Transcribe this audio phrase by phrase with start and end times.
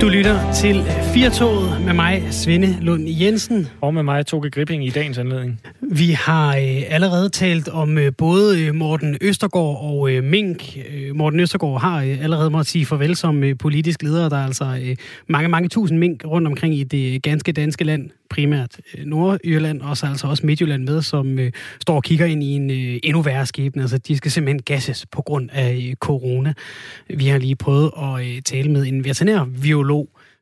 [0.00, 0.82] Du lytter til
[1.14, 3.68] Firtoget med mig, Svende Lund Jensen.
[3.80, 5.60] Og med mig, Toge Gripping, i dagens anledning.
[5.80, 10.76] Vi har øh, allerede talt om øh, både øh, Morten Østergaard og øh, Mink.
[10.90, 14.28] Øh, Morten Østergaard har øh, allerede måttet sige farvel som øh, politisk leder.
[14.28, 14.96] Der er altså øh,
[15.28, 18.10] mange, mange tusind mink rundt omkring i det ganske danske land.
[18.30, 22.42] Primært øh, Nordjylland, og så altså også Midtjylland med, som øh, står og kigger ind
[22.42, 23.82] i en øh, endnu værre skæbne.
[23.82, 26.52] Altså, de skal simpelthen gasses på grund af øh, corona.
[27.08, 29.86] Vi har lige prøvet at øh, tale med en veterinær biolog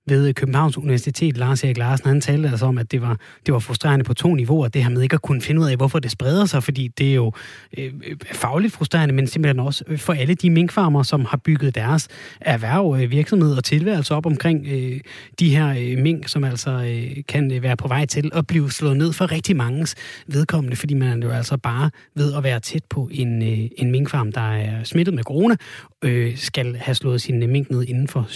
[0.07, 3.61] ved Københavns Universitet, Lars Erik Larsen, han talte altså om, at det var, det var
[3.61, 6.11] frustrerende på to niveauer, det her med ikke at kunne finde ud af, hvorfor det
[6.11, 7.33] spreder sig, fordi det er jo
[7.79, 11.75] øh, øh fagligt frustrerende, men simpelthen også øh, for alle de minkfarmer, som har bygget
[11.75, 12.09] deres
[12.41, 15.01] erhverv, øh, virksomhed og tilværelse op omkring øh,
[15.41, 18.71] de her øh, mink, som altså øh, kan øh, være på vej til at blive
[18.71, 19.87] slået ned for rigtig mange
[20.27, 24.33] vedkommende, fordi man jo altså bare ved at være tæt på en, øh, en minkfarm,
[24.33, 25.57] der er smittet med corona,
[26.02, 28.27] øh, skal have slået sin mink ned inden for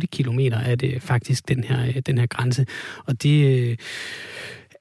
[0.00, 0.60] 7,8 kilometer.
[0.60, 2.66] Af det faktisk den her, øh, den her grænse.
[3.06, 3.76] Og det øh,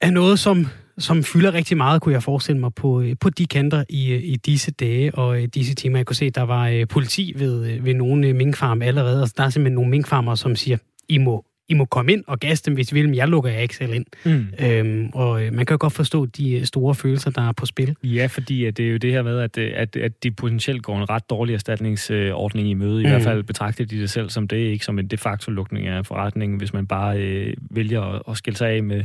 [0.01, 3.45] er noget, som som fylder rigtig meget, kunne jeg forestille mig, på, øh, på de
[3.45, 5.97] kanter i, øh, i disse dage og disse timer.
[5.97, 9.49] Jeg kunne se, at der var politi ved, ved nogle minkfarme allerede, og der er
[9.49, 10.77] simpelthen nogle minkfarmer, som siger,
[11.09, 13.49] I må i må komme ind og gasse dem, hvis I vil, men jeg lukker
[13.49, 14.05] jer ikke selv ind.
[14.25, 14.47] Mm.
[14.65, 17.65] Øhm, og øh, man kan jo godt forstå de øh, store følelser, der er på
[17.65, 17.95] spil.
[18.03, 20.83] Ja, fordi at det er jo det her med, at, øh, at, at de potentielt
[20.83, 23.01] går en ret dårlig erstatningsordning i møde.
[23.01, 23.09] I mm.
[23.09, 26.05] hvert fald betragter de det selv som det, ikke som en de facto lukning af
[26.05, 29.03] forretningen, hvis man bare øh, vælger at, at skille sig af med,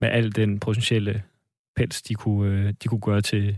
[0.00, 1.22] med al den potentielle
[1.76, 3.56] pels, de kunne, øh, de kunne gøre til,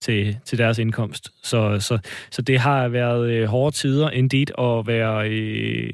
[0.00, 1.30] til, til deres indkomst.
[1.42, 1.98] Så, så,
[2.30, 5.90] så det har været øh, hårde tider, indeed, at være, øh,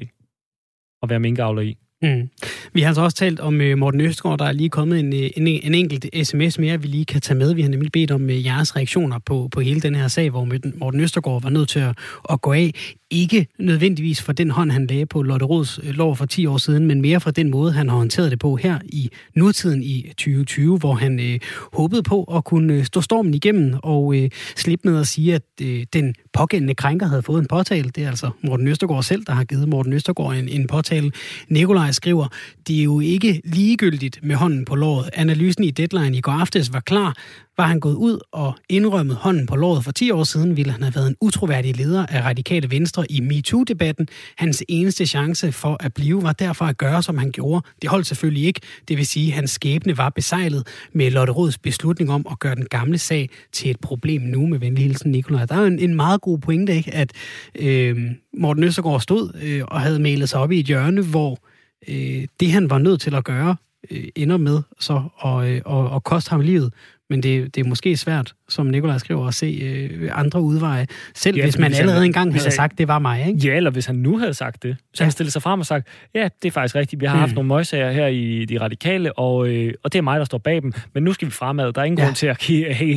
[1.03, 1.77] at være minkavler i.
[2.03, 2.29] Mm.
[2.73, 5.29] Vi har altså også talt om øh, Morten Østgaard, der er lige kommet en, øh,
[5.37, 7.53] en, en enkelt sms mere, vi lige kan tage med.
[7.53, 10.47] Vi har nemlig bedt om øh, jeres reaktioner på, på hele den her sag, hvor
[10.75, 11.97] Morten Østergaard var nødt til at,
[12.29, 12.95] at gå af.
[13.13, 16.57] Ikke nødvendigvis for den hånd, han lagde på Lotte Råds øh, lov for 10 år
[16.57, 20.01] siden, men mere for den måde, han har håndteret det på her i nutiden i
[20.07, 21.39] 2020, hvor han øh,
[21.73, 25.41] håbede på at kunne øh, stå stormen igennem og øh, slippe med at sige, at
[25.61, 27.89] øh, den pågældende krænker havde fået en påtale.
[27.89, 31.11] Det er altså Morten Østergaard selv, der har givet Morten Østergaard en, en påtale.
[31.49, 32.27] Nikolaj skriver,
[32.67, 35.09] det er jo ikke ligegyldigt med hånden på låret.
[35.13, 37.15] Analysen i Deadline i går aftes var klar.
[37.57, 40.83] Var han gået ud og indrømmet hånden på låret for 10 år siden, ville han
[40.83, 44.07] have været en utroværdig leder af radikale venstre i MeToo-debatten.
[44.37, 47.65] Hans eneste chance for at blive var derfor at gøre, som han gjorde.
[47.81, 48.61] Det holdt selvfølgelig ikke.
[48.87, 52.55] Det vil sige, at hans skæbne var besejlet med Lotte Råds beslutning om at gøre
[52.55, 55.45] den gamle sag til et problem nu med venlig hilsen Nikolaj.
[55.45, 56.93] Der er jo en, en meget god pointe, ikke?
[56.93, 57.11] at
[57.55, 57.97] øh,
[58.37, 61.39] Morten Østergaard stod øh, og havde malet sig op i et hjørne, hvor
[61.87, 63.55] øh, det han var nødt til at gøre,
[63.91, 66.73] øh, ender med så at, øh, at, at koste ham livet.
[67.09, 70.87] Men det, det er måske svært, som Nikolaj skriver, at se øh, andre udveje.
[71.15, 73.27] Selv ja, hvis man hvis allerede han, engang havde han, sagt, det var mig.
[73.27, 73.39] Ikke?
[73.39, 74.77] Ja, eller hvis han nu havde sagt det.
[74.93, 75.05] Så ja.
[75.05, 77.01] han stillede sig frem og sagt, ja, det er faktisk rigtigt.
[77.01, 77.19] Vi har mm.
[77.19, 80.37] haft nogle møgsager her i de radikale, og, øh, og det er mig, der står
[80.37, 80.73] bag dem.
[80.93, 81.73] Men nu skal vi fremad.
[81.73, 82.05] Der er ingen ja.
[82.05, 82.43] grund til at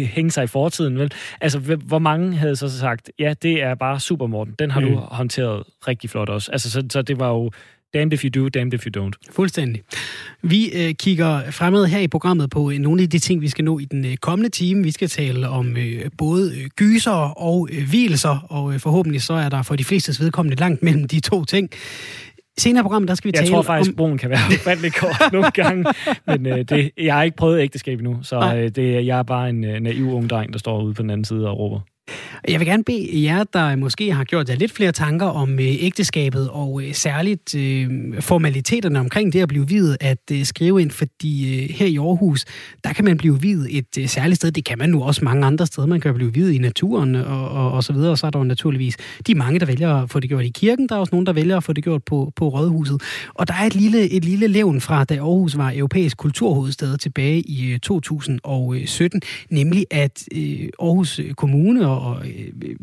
[0.08, 0.98] hænge sig i fortiden.
[0.98, 1.12] Vel?
[1.40, 4.54] Altså, hvor mange havde så sagt, ja, det er bare super, Morten.
[4.58, 4.86] Den har mm.
[4.86, 6.52] du håndteret rigtig flot også.
[6.52, 7.50] Altså, så, så det var jo
[7.96, 9.12] Damned if you do, damned if you don't.
[9.30, 9.82] Fuldstændig.
[10.42, 13.64] Vi øh, kigger fremad her i programmet på øh, nogle af de ting, vi skal
[13.64, 14.82] nå i den øh, kommende time.
[14.82, 19.32] Vi skal tale om øh, både øh, gyser og øh, hvilelser, og øh, forhåbentlig så
[19.32, 21.70] er der for de fleste vedkommende langt mellem de to ting.
[22.58, 23.96] Senere i programmet, der skal vi jeg tale Jeg tror faktisk, om...
[23.96, 25.84] broen kan være ufattelig kort nogle gange,
[26.26, 29.48] men øh, det, jeg har ikke prøvet ægteskab endnu, så øh, det, jeg er bare
[29.48, 31.80] en øh, naiv ung dreng, der står ude på den anden side og råber.
[32.48, 35.66] Jeg vil gerne bede jer, der måske har gjort jer lidt flere tanker om øh,
[35.80, 37.90] ægteskabet, og øh, særligt øh,
[38.20, 42.44] formaliteterne omkring det at blive videt, at øh, skrive ind, fordi øh, her i Aarhus,
[42.84, 44.50] der kan man blive videt et øh, særligt sted.
[44.50, 45.86] Det kan man nu også mange andre steder.
[45.86, 48.38] Man kan blive videt i naturen og, og, og så videre, og så er der
[48.38, 48.96] jo naturligvis
[49.26, 50.88] de mange, der vælger at få det gjort i kirken.
[50.88, 53.02] Der er også nogen, der vælger at få det gjort på, på Rådhuset.
[53.34, 57.40] Og der er et lille, et lille levn fra, da Aarhus var europæisk kulturhovedstad tilbage
[57.40, 62.22] i øh, 2017, nemlig at øh, Aarhus Kommune og, og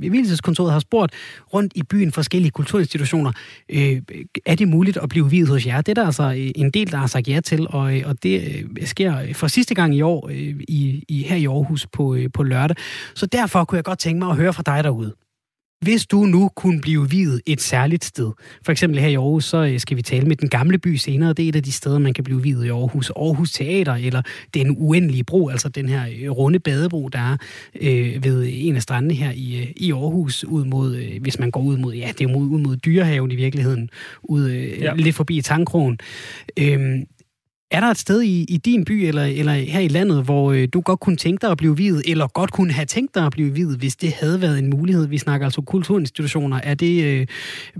[0.02, 1.14] bevilgelseskontoret øh, har spurgt
[1.54, 3.32] rundt i byen forskellige kulturinstitutioner,
[3.70, 4.02] øh,
[4.46, 5.82] er det muligt at blive videt hos jer?
[5.82, 8.24] Det er der altså øh, en del, der har sagt ja til, og, øh, og
[8.24, 12.78] det sker for sidste gang i år i, i, her i Aarhus på, på lørdag.
[13.16, 15.23] Så derfor kunne jeg godt tænke mig at høre fra dig derude.
[15.84, 18.32] Hvis du nu kunne blive videt et særligt sted,
[18.66, 21.34] for eksempel her i Aarhus, så øh, skal vi tale med den gamle by senere.
[21.34, 23.10] Det er et af de steder, man kan blive videt i Aarhus.
[23.10, 24.22] Aarhus Teater, eller
[24.54, 27.38] den uendelige bro, altså den her øh, runde badebro, der er
[27.82, 31.52] øh, ved en af strandene her i, øh, i Aarhus, ud mod, øh, hvis man
[31.52, 33.90] går ud mod, ja, det er ud mod Dyrehaven i virkeligheden,
[34.24, 34.94] ud øh, ja.
[34.96, 36.00] lidt forbi Tankrogen.
[36.60, 37.00] Øh,
[37.74, 40.68] er der et sted i, i din by eller, eller her i landet, hvor øh,
[40.74, 43.32] du godt kunne tænke dig at blive videt, eller godt kunne have tænkt dig at
[43.32, 45.08] blive videt, hvis det havde været en mulighed?
[45.08, 46.60] Vi snakker altså kulturinstitutioner.
[46.64, 47.28] Er det øh,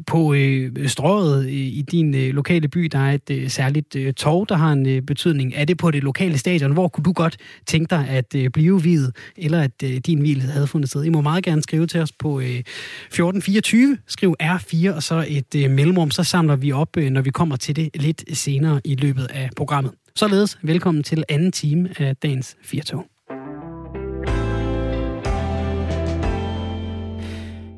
[0.08, 4.14] på øh, strøget i, i din øh, lokale by, der er et øh, særligt øh,
[4.14, 5.54] torv, der har en øh, betydning?
[5.56, 6.72] Er det på det lokale stadion?
[6.72, 10.42] Hvor kunne du godt tænke dig at øh, blive videt, eller at øh, din hvil
[10.42, 11.04] havde fundet sted?
[11.04, 13.98] I må meget gerne skrive til os på øh, 1424.
[14.08, 17.56] Skriv R4 og så et øh, mellemrum, så samler vi op, øh, når vi kommer
[17.56, 19.83] til det lidt senere i løbet af programmet.
[20.16, 23.06] Således velkommen til anden time af dagens Firtog.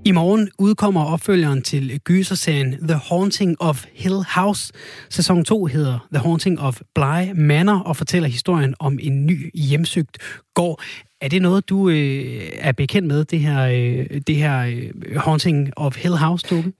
[0.08, 4.74] I morgen udkommer opfølgeren til gyserserien The Haunting of Hill House.
[5.10, 10.18] Sæson 2 hedder The Haunting of Bly Manor og fortæller historien om en ny hjemsøgt
[10.54, 10.82] gård.
[11.22, 15.72] Er det noget, du øh, er bekendt med, det her, øh, det her øh, Haunting
[15.76, 16.74] of Hill House, Dukke?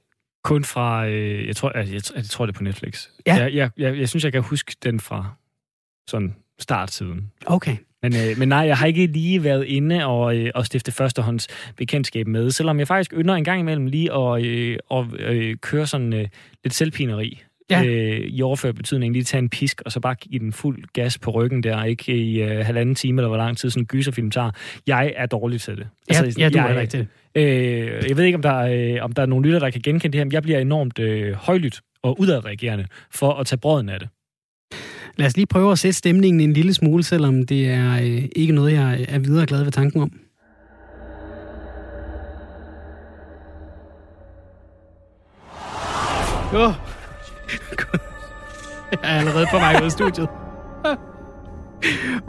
[0.46, 3.08] Kun fra, øh, jeg, tror, jeg, jeg, jeg tror det er på Netflix.
[3.28, 3.36] Ja.
[3.36, 5.36] Jeg, jeg, jeg, jeg synes, jeg kan huske den fra
[6.08, 7.32] sådan startsiden.
[7.46, 7.78] Okay.
[8.02, 11.48] Men, øh, men nej, jeg har ikke lige været inde og, øh, og stifte førstehånds
[11.78, 15.88] bekendtskab med, selvom jeg faktisk ynder en gang imellem lige at, øh, at øh, køre
[15.88, 16.28] sådan øh,
[16.64, 17.44] lidt selvpineri.
[17.70, 17.84] Ja.
[17.84, 21.18] Øh, I overført betydning lige tage en pisk, og så bare give den fuld gas
[21.18, 24.32] på ryggen der, ikke i øh, halvanden time, eller hvor lang tid sådan en gyserfilm
[24.32, 24.52] tager.
[24.88, 25.88] Jeg er dårlig til det.
[26.10, 27.08] Altså, ja, du jeg, er ikke til det.
[27.36, 30.12] Øh, jeg ved ikke, om der, øh, om der er nogle lytter, der kan genkende
[30.12, 34.00] det her, men jeg bliver enormt øh, højlydt og udadreagerende for at tage brøden af
[34.00, 34.10] det.
[35.18, 38.54] Lad os lige prøve at sætte stemningen en lille smule, selvom det er øh, ikke
[38.54, 40.20] noget, jeg er videre glad ved tanken om.
[46.54, 46.74] Oh.
[48.92, 50.28] Jeg er allerede på vej ud af studiet.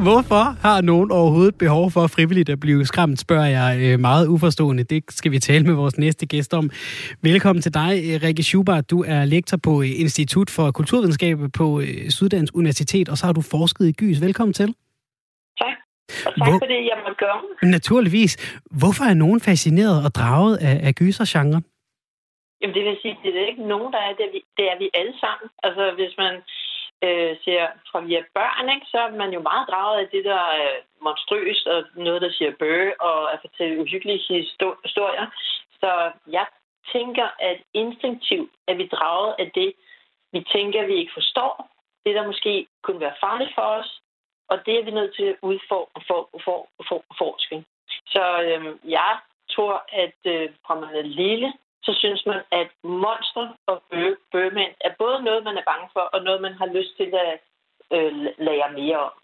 [0.06, 4.82] Hvorfor har nogen overhovedet behov for frivilligt at blive skræmt, spørger jeg øh, meget uforstående.
[4.82, 6.70] Det skal vi tale med vores næste gæst om.
[7.22, 8.90] Velkommen til dig, øh, Rikke Schubert.
[8.90, 13.40] Du er lektor på øh, Institut for Kulturvidenskab på Syddansk Universitet, og så har du
[13.40, 14.20] forsket i gys.
[14.20, 14.68] Velkommen til.
[15.62, 15.76] Tak.
[16.26, 16.58] Og tak Hvor...
[16.62, 17.38] for det, jeg måtte gøre.
[17.62, 18.32] Naturligvis.
[18.80, 21.64] Hvorfor er nogen fascineret og draget af, af gysergenren?
[22.60, 24.24] Jamen det vil sige, det er ikke nogen, der er det.
[24.28, 25.48] Er vi, det er vi alle sammen.
[25.66, 26.34] Altså hvis man
[27.02, 30.42] øh, ser fra via børn, ikke, så er man jo meget draget af det, der
[30.62, 30.70] er
[31.02, 34.22] monstrøst, og noget, der siger bøge, og at fortælle uhyggelige
[34.84, 35.26] historier.
[35.80, 36.46] Så jeg
[36.92, 39.72] tænker, at instinktivt er vi draget af det,
[40.32, 41.70] vi tænker, vi ikke forstår.
[42.04, 44.00] Det, der måske kunne være farligt for os,
[44.48, 46.00] og det er vi nødt til at udforske.
[46.06, 47.38] For, for, for, for,
[48.06, 49.18] så øh, jeg
[49.50, 51.52] tror, at øh, fra man er lille,
[51.86, 52.68] så synes man, at
[53.02, 56.68] monster og bø- bøgemænd er både noget, man er bange for, og noget, man har
[56.76, 57.34] lyst til at
[57.96, 58.12] øh,
[58.46, 59.14] lære mere om.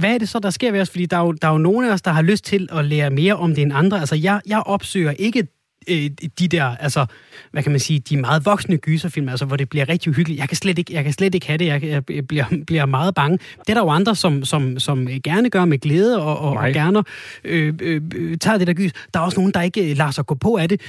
[0.00, 0.90] Hvad er det så, der sker ved os?
[0.90, 2.84] Fordi der er, jo, der er jo nogle af os, der har lyst til at
[2.84, 3.96] lære mere om det end andre.
[4.02, 5.48] Altså, jeg, jeg opsøger ikke
[5.90, 7.06] øh, de der, altså,
[7.50, 10.40] hvad kan man sige, de meget voksne gyserfilm, altså, hvor det bliver rigtig uhyggeligt.
[10.40, 11.66] Jeg kan slet ikke, jeg kan slet ikke have det.
[11.66, 13.38] Jeg, jeg bliver, bliver meget bange.
[13.38, 16.72] Det er der jo andre, som, som, som gerne gør med glæde og, og, og
[16.72, 17.04] gerne
[17.44, 18.02] øh, øh,
[18.38, 18.92] tager det der gys.
[19.14, 20.80] Der er også nogen, der ikke øh, lader sig gå på af det.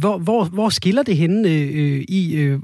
[0.00, 2.58] Hvor, hvor, hvor skiller det henne øh, i, øh,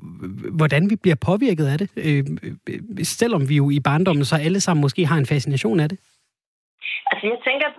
[0.52, 1.88] hvordan vi bliver påvirket af det?
[1.96, 2.24] Øh,
[2.68, 5.98] øh, selvom vi jo i barndommen så alle sammen måske har en fascination af det.
[7.10, 7.76] Altså, jeg tænker, at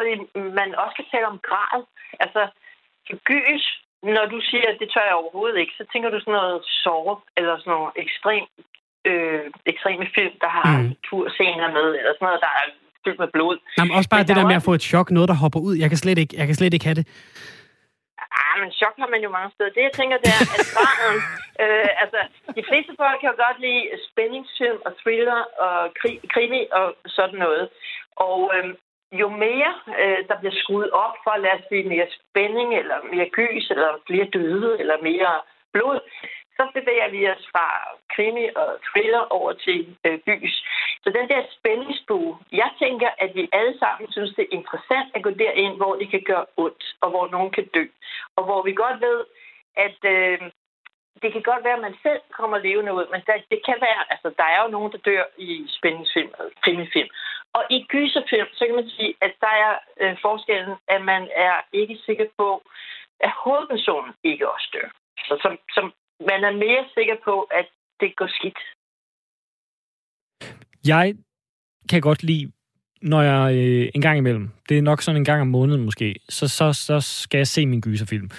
[0.59, 1.81] man også kan tale om grad.
[2.19, 2.41] Altså,
[3.29, 3.65] gys
[4.03, 7.15] når du siger, at det tør jeg overhovedet ikke, så tænker du sådan noget sove,
[7.37, 8.45] eller sådan noget ekstrem,
[9.09, 10.95] øh, ekstreme film, der har mm.
[11.07, 12.65] turscener med, eller sådan noget, der er
[13.03, 13.57] fyldt med blod.
[13.77, 15.75] Jamen, også bare men det der med at få et chok, noget, der hopper ud.
[15.83, 17.07] Jeg kan slet ikke, jeg kan slet ikke have det.
[18.41, 19.71] Ah, men chok har man jo mange steder.
[19.75, 21.17] Det, jeg tænker, det er, at graden...
[21.63, 22.19] øh, altså,
[22.57, 26.87] de fleste folk kan jo godt lide spændingsfilm og thriller og kri- krimi og
[27.17, 27.65] sådan noget.
[28.27, 28.65] Og øh,
[29.21, 33.29] jo mere øh, der bliver skruet op for at os sige mere spænding, eller mere
[33.29, 35.41] gys, eller flere døde, eller mere
[35.73, 35.99] blod,
[36.57, 37.65] så bevæger vi os fra
[38.13, 40.55] krimi og thriller over til øh, gys.
[41.03, 45.23] Så den der spændingsbue, jeg tænker, at vi alle sammen synes, det er interessant at
[45.23, 47.85] gå derind, hvor det kan gøre ondt, og hvor nogen kan dø.
[48.35, 49.19] Og hvor vi godt ved,
[49.85, 50.39] at øh,
[51.21, 54.01] det kan godt være, at man selv kommer levende ud, men der, det kan være,
[54.13, 56.31] altså der er jo nogen, der dør i spændingsfilm
[56.63, 57.09] krimifilm.
[57.57, 61.55] Og i gyserfilm, så kan man sige, at der er øh, forskellen, at man er
[61.73, 62.49] ikke sikker på,
[63.25, 64.89] at hovedpersonen ikke også dør.
[65.27, 65.85] Så som, som
[66.29, 67.67] man er mere sikker på, at
[67.99, 68.59] det går skidt.
[70.87, 71.15] Jeg
[71.89, 72.51] kan godt lide,
[73.01, 76.15] når jeg øh, en gang imellem, det er nok sådan en gang om måneden måske,
[76.29, 78.29] så, så, så skal jeg se min gyserfilm.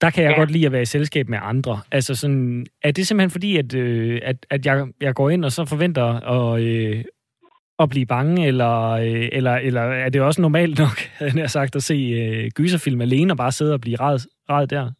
[0.00, 0.38] Der kan jeg ja.
[0.38, 1.80] godt lide at være i selskab med andre.
[1.92, 5.52] Altså sådan, er det simpelthen fordi, at, øh, at, at jeg, jeg går ind og
[5.52, 7.04] så forventer at, øh,
[7.78, 11.76] at blive bange, eller, øh, eller, eller er det også normalt nok, havde jeg sagt,
[11.76, 14.18] at se øh, gyserfilm alene og bare sidde og blive ræd,
[14.50, 14.92] ræd der?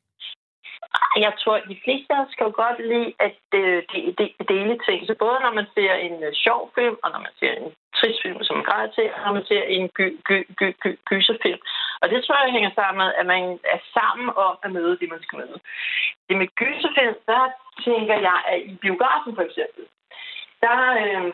[1.26, 4.26] Jeg tror, at de fleste af os kan jo godt lide at øh, de, de,
[4.52, 4.98] dele ting.
[5.06, 8.18] Så både når man ser en øh, sjov film, og når man ser en trist
[8.22, 11.60] film, som man græder til, og når man ser en gy, gy, gy, gy, gyserfilm.
[12.02, 13.42] Og det tror jeg hænger sammen med, at man
[13.74, 15.58] er sammen om at møde det, man skal møde.
[16.28, 17.42] Det med gyserfilm, der
[17.84, 19.84] tænker jeg, at i biografen for eksempel,
[20.64, 21.26] der øh,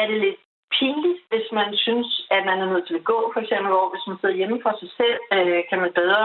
[0.00, 0.40] er det lidt
[0.78, 4.06] pinligt, hvis man synes, at man er nødt til at gå, for eksempel, hvor hvis
[4.08, 6.24] man sidder hjemme for sig selv, øh, kan man bedre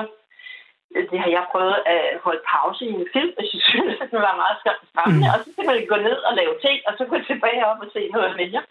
[1.11, 4.19] det har jeg prøvet at holde pause i en film, hvis jeg synes, at det
[4.27, 5.27] var meget skræmmende.
[5.27, 5.33] Mm.
[5.33, 7.89] Og så kan man gå ned og lave ting, og så gå tilbage op og
[7.95, 8.61] se noget mere.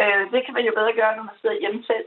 [0.00, 2.06] Øh, det kan man jo bedre gøre, når man sidder hjemme selv.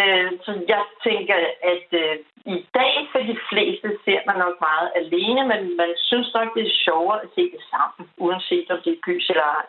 [0.00, 1.36] Øh, så jeg tænker,
[1.72, 2.16] at øh,
[2.56, 6.62] i dag for de fleste ser man nok meget alene, men man synes nok, det
[6.66, 9.66] er sjovere at se det sammen, uanset om det er gys eller ej.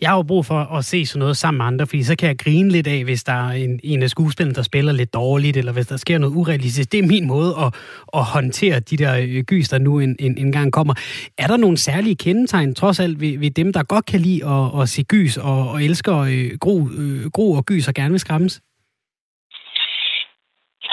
[0.00, 2.28] Jeg har jo brug for at se sådan noget sammen med andre, fordi så kan
[2.28, 5.56] jeg grine lidt af, hvis der er en, en af skuespillerne, der spiller lidt dårligt,
[5.56, 6.92] eller hvis der sker noget urealistisk.
[6.92, 7.74] Det er min måde at,
[8.14, 10.94] at håndtere de der øh, gys, der nu en, en, en gang kommer.
[11.38, 14.82] Er der nogle særlige kendetegn, trods alt, ved, ved dem, der godt kan lide at,
[14.82, 18.20] at se gys og, og elsker øh, gro, øh, gro og gys og gerne vil
[18.20, 18.60] skræmmes?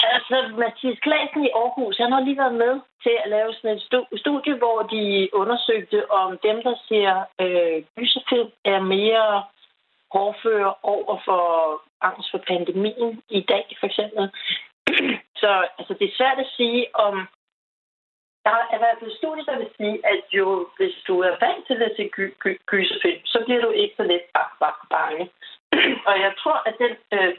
[0.02, 4.20] Altså, Mathias Klasen i Aarhus, han har lige været med til at lave sådan et
[4.20, 7.10] studie, hvor de undersøgte, om dem, der ser
[7.40, 9.44] øh, gyserfilm, er mere
[10.12, 11.44] hårdfører over for
[12.00, 14.24] angst for pandemien i dag, for eksempel.
[15.42, 17.14] Så altså, det er svært at sige, om
[18.44, 21.66] der er i hvert fald studier, der vil sige, at jo, hvis du er vant
[21.66, 24.24] til at se gy- gy- gyserfilm, så bliver du ikke så let
[24.90, 25.24] bange.
[26.08, 27.32] Og jeg tror, at den øh,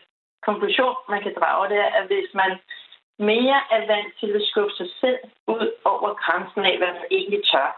[0.48, 2.52] konklusion, man kan drage, det er, at hvis man
[3.32, 7.42] mere er vant til at skubbe sig selv ud over grænsen af, hvad man egentlig
[7.52, 7.70] tør,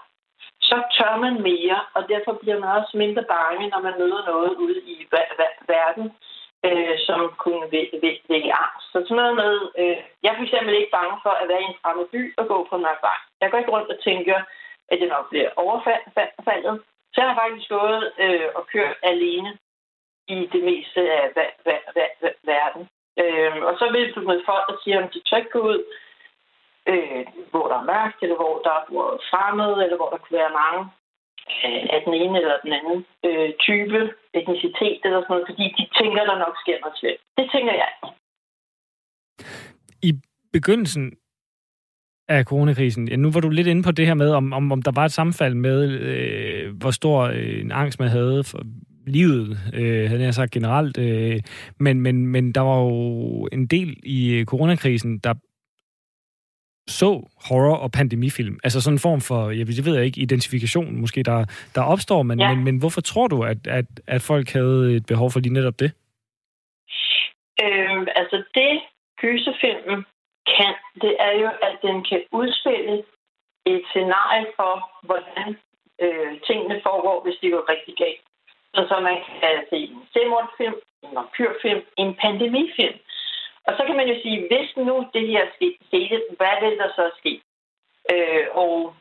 [0.69, 4.51] så tør man mere, og derfor bliver man også mindre bange, når man møder noget
[4.63, 4.95] ude i
[5.73, 6.05] verden,
[6.67, 7.65] øh, som kunne
[8.29, 8.85] vække angst.
[8.91, 11.69] Så sådan noget med, øh, jeg er for eksempel ikke bange for at være i
[11.71, 13.19] en fremmed by og gå på en mørk vej.
[13.41, 14.37] Jeg går ikke rundt og tænker,
[14.91, 16.77] at det nok bliver overfaldet.
[17.13, 19.51] Så jeg har faktisk gået øh, og kørt alene
[20.35, 21.25] i det meste af
[22.51, 22.83] verden.
[23.21, 25.79] Øh, og så vil du med folk, der siger, om de tør ikke gå ud,
[26.91, 28.83] øh, hvor der er mørkt, eller hvor der er
[29.29, 30.81] fremmede, eller hvor der kunne være mange
[31.65, 33.99] øh, af den ene eller den anden øh, type,
[34.39, 37.23] etnicitet eller sådan noget, fordi de tænker, der nok sker noget slemt.
[37.37, 37.91] Det tænker jeg.
[40.09, 40.11] I
[40.53, 41.05] begyndelsen
[42.27, 43.07] af coronakrisen.
[43.07, 45.05] Ja, nu var du lidt inde på det her med, om, om, om der var
[45.05, 48.59] et sammenfald med, øh, hvor stor øh, en angst man havde for,
[49.09, 50.97] livet, øh, havde jeg sagt generelt.
[50.97, 51.39] Øh,
[51.79, 55.33] men, men, men der var jo en del i coronakrisen, der
[56.87, 57.09] så
[57.47, 58.59] horror- og pandemifilm.
[58.63, 62.23] Altså sådan en form for, jeg ved, jeg ikke, identifikation måske, der, der opstår.
[62.23, 62.47] Men, ja.
[62.49, 65.79] men, men hvorfor tror du, at, at, at folk havde et behov for lige netop
[65.79, 65.91] det?
[67.63, 68.73] Øhm, altså det,
[69.21, 69.99] gyserfilmen
[70.55, 70.73] kan,
[71.03, 73.03] det er jo, at den kan udspille
[73.65, 74.73] et scenarie for,
[75.07, 75.49] hvordan
[76.03, 78.25] øh, tingene foregår, hvis de går rigtig galt.
[78.73, 82.99] Så, så man kan se en selvmordsfilm, en vampyrfilm, en pandemifilm.
[83.67, 85.43] Og så kan man jo sige, hvis nu det her
[85.87, 87.41] skete, hvad vil der så ske?
[88.13, 88.95] Øh, og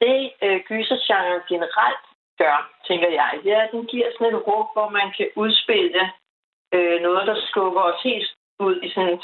[0.00, 2.04] det øh, gysergenren generelt
[2.38, 2.56] gør,
[2.88, 6.02] tænker jeg, det er, at den giver sådan et rum, hvor man kan udspille
[6.74, 8.30] øh, noget, der skubber os helt
[8.60, 9.20] ud i sådan en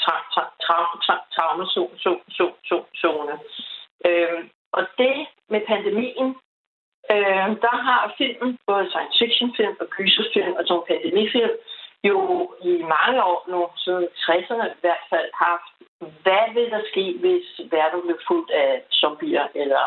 [1.35, 3.39] traumazone.
[4.05, 4.39] Øh,
[4.71, 6.35] og det med pandemien,
[7.13, 11.55] Øh, der har filmen, både science fiction film og gyserfilm og sådan pandemifilm,
[12.09, 12.19] jo
[12.61, 15.69] i mange år nu, siden 60'erne i hvert fald, haft,
[16.23, 19.85] hvad vil der ske, hvis verden blev fuldt af zombier eller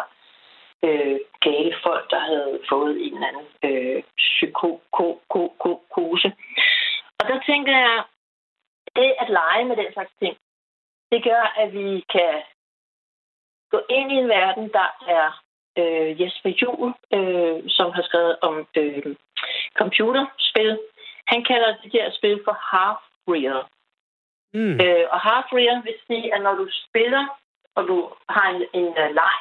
[0.84, 6.28] øh, gale folk, der havde fået en eller anden øh, psykose.
[7.18, 8.04] Og der tænker jeg,
[8.96, 10.36] det at lege med den slags ting,
[11.12, 12.42] det gør, at vi kan
[13.70, 15.42] gå ind i en verden, der er
[15.80, 19.16] øh, Jesper Juhl, øh, som har skrevet om øh,
[19.80, 20.78] computerspil.
[21.26, 23.62] Han kalder det her spil for half-real.
[24.54, 24.80] Mm.
[24.84, 27.24] Øh, og half-real vil sige, at når du spiller,
[27.74, 29.40] og du har en, en uh, leg,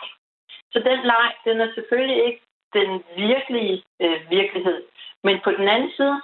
[0.72, 2.42] så den leg, den er selvfølgelig ikke
[2.74, 4.84] den virkelige øh, virkelighed.
[5.24, 6.22] Men på den anden side,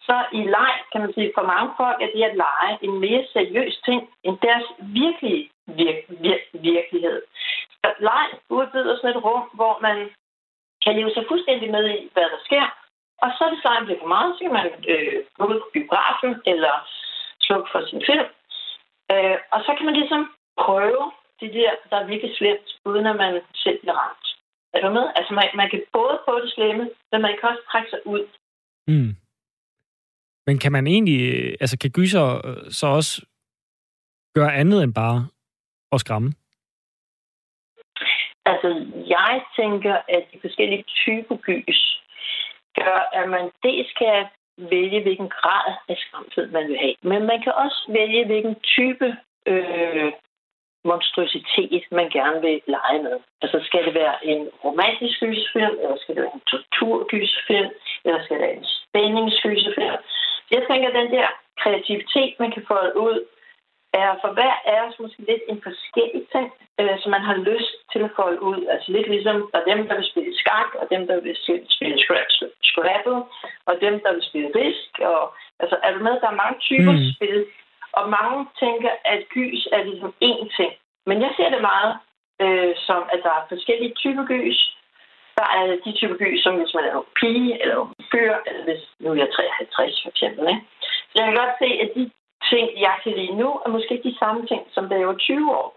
[0.00, 3.26] så i leg, kan man sige, for mange folk er det at lege en mere
[3.32, 7.22] seriøs ting end deres virkelige vir- vir- virkelighed.
[8.08, 9.96] Leg udbyder sådan et rum, hvor man
[10.84, 12.66] kan leve sig fuldstændig med i, hvad der sker.
[13.22, 15.68] Og så hvis det lejen bliver for meget, så kan man øh, gå ud på
[15.74, 16.74] biografen eller
[17.46, 18.28] slukke for sin film.
[19.12, 20.22] Øh, og så kan man ligesom
[20.64, 21.04] prøve
[21.40, 23.32] det der, der er virkelig slemt, uden at man
[23.64, 24.26] selv bliver ramt.
[24.74, 25.06] Er du med?
[25.18, 28.24] Altså man, man kan både få det slemme, men man kan også trække sig ud.
[28.88, 29.12] Mm.
[30.46, 33.12] Men kan man egentlig, øh, altså kan gyser øh, så også
[34.34, 35.26] gøre andet end bare
[35.92, 36.32] at skræmme?
[38.44, 42.02] Altså, jeg tænker, at de forskellige typer gys
[42.78, 44.26] gør, at man dels kan
[44.58, 46.94] vælge, hvilken grad af skræmthed man vil have.
[47.02, 49.16] Men man kan også vælge, hvilken type
[49.46, 50.12] øh,
[50.84, 53.16] monstrositet, man gerne vil lege med.
[53.42, 57.70] Altså, skal det være en romantisk gyserfilm, eller skal det være en torturgyserfilm,
[58.04, 59.96] eller skal det være en spændingsgyserfilm?
[60.50, 61.28] Jeg tænker, at den der
[61.62, 63.18] kreativitet, man kan folde ud,
[63.92, 66.48] er for hver af os måske lidt en forskellig ting,
[66.80, 68.60] øh, som man har lyst til at folde ud.
[68.72, 71.36] Altså lidt ligesom, der er dem, der vil spille skak, og dem, der vil
[71.76, 71.98] spille
[72.68, 73.22] Scrabble,
[73.68, 74.90] og dem, der vil spille risk.
[75.12, 75.22] Og,
[75.62, 76.14] altså, er du med?
[76.22, 77.04] Der er mange typer mm.
[77.14, 77.46] spil,
[77.92, 80.72] og mange tænker, at gys er ligesom én ting.
[81.06, 81.92] Men jeg ser det meget
[82.42, 84.58] øh, som, at der er forskellige typer gys.
[85.38, 88.64] Der er de typer gys, som hvis man er en pige eller en fyr, eller
[88.64, 90.44] hvis nu er jeg 53 for eksempel.
[90.48, 90.64] Ikke?
[91.10, 92.10] Så jeg kan godt se, at de
[92.52, 95.50] ting, jeg kan lide nu, er måske de samme ting, som da jeg var 20
[95.60, 95.68] år.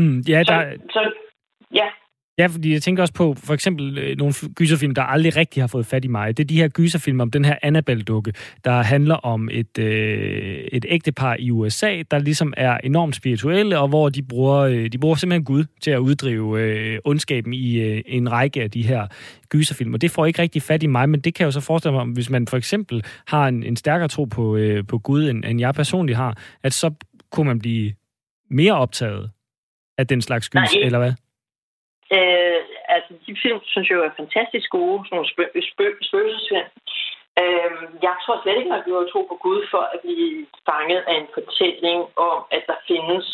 [0.00, 0.58] Mm, ja, der...
[0.76, 1.02] Så, så,
[1.80, 1.88] ja.
[2.40, 5.66] Ja, fordi jeg tænker også på for eksempel øh, nogle gyserfilm, der aldrig rigtig har
[5.66, 6.36] fået fat i mig.
[6.36, 8.32] Det er de her gyserfilm om den her Annabelle-dukke,
[8.64, 13.88] der handler om et, øh, et ægtepar i USA, der ligesom er enormt spirituelle, og
[13.88, 18.02] hvor de bruger, øh, de bruger simpelthen Gud til at uddrive øh, ondskaben i øh,
[18.06, 19.06] en række af de her
[19.48, 19.94] gyserfilm.
[19.94, 21.92] Og det får ikke rigtig fat i mig, men det kan jeg jo så forestille
[21.92, 25.44] mig, hvis man for eksempel har en, en stærkere tro på, øh, på Gud, end,
[25.44, 26.90] end jeg personligt har, at så
[27.32, 27.92] kunne man blive
[28.50, 29.30] mere optaget
[29.98, 31.12] af den slags gys, Nej, eller hvad?
[32.16, 32.60] Øh,
[32.94, 36.68] altså, de film, synes jeg jo er fantastisk gode, sådan nogle spø- spø- spøgelsesfilm.
[37.42, 37.72] Øh,
[38.06, 41.14] jeg tror slet ikke, at vi har tro på Gud for at blive fanget af
[41.20, 43.26] en fortælling om, at der findes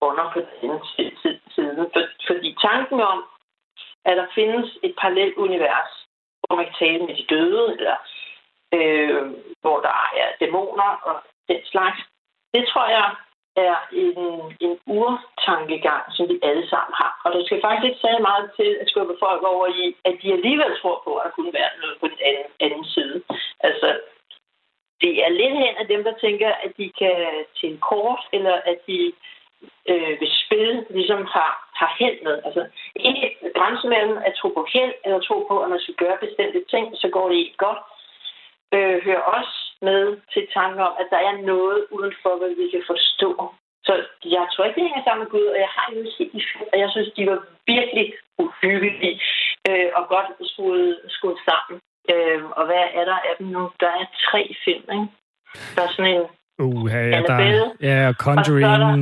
[0.00, 0.78] under på den
[1.54, 1.90] side.
[1.92, 3.18] For, fordi tanken om,
[4.04, 5.92] at der findes et parallelt univers,
[6.40, 7.96] hvor man kan tale med de døde, eller
[8.76, 9.22] øh,
[9.60, 11.16] hvor der er dæmoner og
[11.48, 11.98] den slags,
[12.54, 13.14] det tror jeg
[13.56, 14.18] er en,
[14.66, 17.12] en urtankegang, som vi alle sammen har.
[17.24, 20.32] Og der skal faktisk ikke særlig meget til at skubbe folk over i, at de
[20.32, 23.22] alligevel tror på, at der kunne være noget på den anden, anden side.
[23.60, 23.88] Altså,
[25.00, 27.16] det er lidt hen af dem, der tænker, at de kan
[27.60, 29.12] til kort, eller at de
[29.88, 32.36] øh, ved spil ligesom har, har held med.
[32.44, 32.62] Altså,
[32.96, 33.16] en
[33.56, 36.96] grænsen mellem at tro på held, eller tro på, at man skal gøre bestemte ting,
[36.96, 37.78] så går det ikke godt,
[38.74, 42.84] øh, hører også med til tanken om, at der er noget udenfor, hvad vi kan
[42.92, 43.30] forstå.
[43.86, 43.92] Så
[44.36, 46.40] jeg tror ikke, det hænger sammen med Gud, og jeg har jo set de
[46.72, 47.38] og jeg synes, de var
[47.74, 48.06] virkelig
[48.44, 49.20] uhyggelige
[49.68, 51.76] øh, og godt skruet, skruet sammen.
[52.12, 53.62] Øh, og hvad er der af dem nu?
[53.80, 55.08] Der er tre film, ikke?
[55.74, 56.26] Der er sådan en
[56.58, 57.38] Uh, ja, ja, der,
[57.90, 58.66] ja, Conjuring.
[58.66, 58.96] Og der,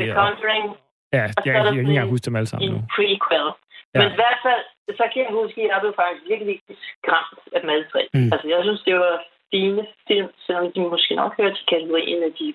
[0.00, 0.66] The Conjuring.
[1.12, 2.80] Ja, jeg, jeg, jeg, jeg kan ikke engang huske dem alle sammen en nu.
[2.96, 3.48] prequel.
[3.94, 3.98] Ja.
[3.98, 4.62] Men i hvert fald,
[4.98, 8.02] så kan jeg huske, at jeg blev faktisk virkelig, virkelig skræmt af madtræ.
[8.14, 8.30] Mm.
[8.32, 9.14] Altså, jeg synes, det var
[9.52, 12.46] fine film, selvom de måske nok hører til kategorien af de,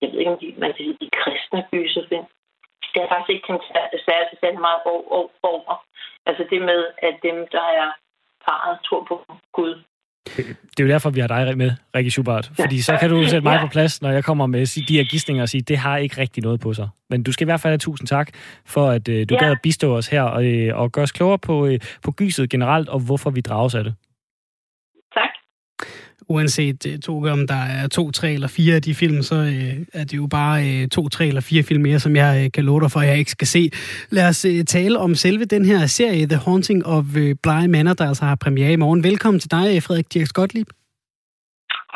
[0.00, 2.26] jeg ved ikke om de, man kan sige, de kristne gyserfilm.
[2.92, 3.46] Det er faktisk ikke
[4.08, 4.80] særlig, særlig meget
[5.52, 5.74] over.
[6.28, 7.88] Altså det med, at dem, der er
[8.46, 9.14] parret, tror på
[9.58, 9.74] Gud.
[10.36, 12.50] Det er jo derfor, vi har dig med, Rikke Schubert.
[12.60, 15.42] Fordi så kan du sætte mig på plads, når jeg kommer med de her gidsninger
[15.42, 16.88] og sige, det har ikke rigtig noget på sig.
[17.10, 18.30] Men du skal i hvert fald have tusind tak
[18.66, 19.44] for, at uh, du ja.
[19.44, 22.50] gad at bistå os her og, uh, og gøre os klogere på, uh, på gyset
[22.50, 23.94] generelt, og hvorfor vi drages af det
[26.28, 29.74] uanset øh, to, om der er to, tre eller fire af de film, så øh,
[29.92, 32.64] er det jo bare øh, to, tre eller fire film mere, som jeg øh, kan
[32.64, 33.70] love dig for, at jeg ikke skal se.
[34.10, 37.92] Lad os øh, tale om selve den her serie, The Haunting of øh, Bly Manor,
[37.92, 39.04] der altså har premiere i morgen.
[39.04, 40.81] Velkommen til dig, Frederik Dirks Gottlieb.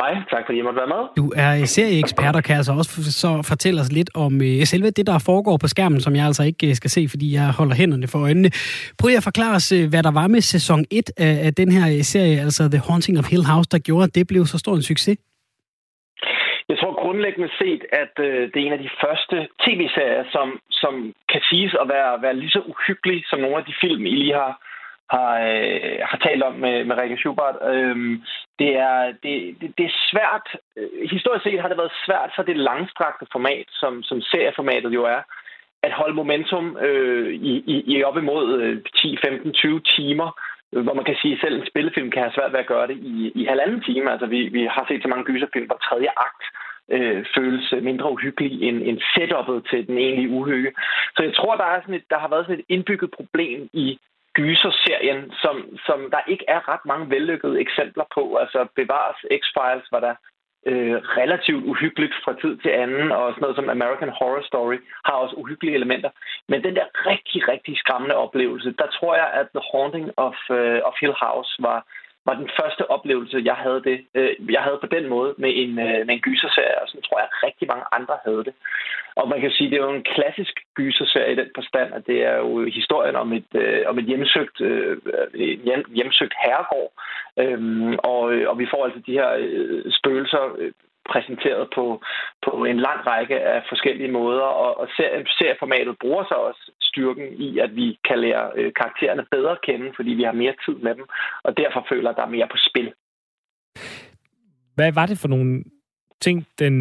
[0.01, 1.03] Hej, tak fordi jeg måtte være med.
[1.17, 2.91] Du er serieekspert og kan altså også
[3.23, 6.43] så fortælle os lidt om uh, selve det, der foregår på skærmen, som jeg altså
[6.51, 8.51] ikke uh, skal se, fordi jeg holder hænderne for øjnene.
[9.01, 12.03] Prøv at forklare os, uh, hvad der var med sæson 1 af, af den her
[12.03, 14.83] serie, altså The Haunting of Hill House, der gjorde, at det blev så stor en
[14.83, 15.19] succes.
[16.69, 20.95] Jeg tror grundlæggende set, at øh, det er en af de første tv-serier, som, som
[21.33, 24.35] kan siges at være, være lige så uhyggelig som nogle af de film, I lige
[24.43, 24.53] har,
[25.15, 27.57] har, øh, har talt om med, med Rikke Schubert.
[27.73, 28.23] Øhm,
[28.59, 30.47] det, er, det, det, det er svært.
[30.77, 35.05] Øh, historisk set har det været svært for det langstrakte format, som, som serieformatet jo
[35.05, 35.21] er,
[35.83, 38.47] at holde momentum øh, i, i, i op imod
[38.97, 40.29] 10, 15, 20 timer,
[40.73, 42.87] øh, hvor man kan sige, at selv en spillefilm kan have svært ved at gøre
[42.87, 44.11] det i, i halvanden time.
[44.13, 46.45] Altså, vi, vi har set så mange gyserfilm, hvor tredje akt
[46.95, 50.73] øh, føles mindre uhyggelig end, end setupet til den egentlige uhygge.
[51.17, 53.99] Så jeg tror, der, er sådan et, der har været sådan et indbygget problem i
[54.39, 58.37] gyserserien, som, som der ikke er ret mange vellykkede eksempler på.
[58.43, 60.15] Altså bevares X-Files var der
[60.71, 65.15] øh, relativt uhyggeligt fra tid til anden, og sådan noget som American Horror Story har
[65.23, 66.11] også uhyggelige elementer.
[66.49, 70.79] Men den der rigtig, rigtig skræmmende oplevelse, der tror jeg, at The Haunting of, uh,
[70.89, 71.79] of Hill House var,
[72.27, 73.99] var den første oplevelse, jeg havde det.
[74.15, 77.19] Øh, jeg havde på den måde med en, øh, med en gyserserie, og sådan tror
[77.19, 78.55] jeg, at rigtig mange andre havde det.
[79.21, 82.19] Og man kan sige, det er jo en klassisk gyserserie i den forstand, at det
[82.31, 84.59] er jo historien om et, øh, om et hjemsøgt,
[85.67, 86.93] hjem, hjemsøgt herregård.
[87.43, 89.31] Øhm, og, og vi får altså de her
[89.99, 90.45] spøgelser
[91.13, 91.85] præsenteret på,
[92.47, 94.87] på en lang række af forskellige måder, og, og
[95.39, 99.93] serieformatet bruger sig også styrken i, at vi kan lære øh, karaktererne bedre at kende,
[99.97, 101.07] fordi vi har mere tid med dem,
[101.43, 102.93] og derfor føler, at der er mere på spil.
[104.75, 105.65] Hvad var det for nogle
[106.21, 106.75] ting, den,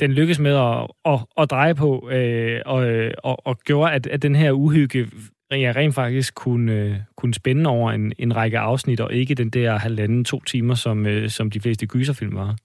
[0.00, 2.80] den lykkedes med at, at, at dreje på, øh, og,
[3.24, 5.06] og, og gjorde, at, at den her uhygge
[5.50, 9.50] ja, rent faktisk kunne, øh, kunne spænde over en, en række afsnit, og ikke den
[9.50, 12.56] der halvanden, to timer, som, øh, som de fleste gyserfilm var?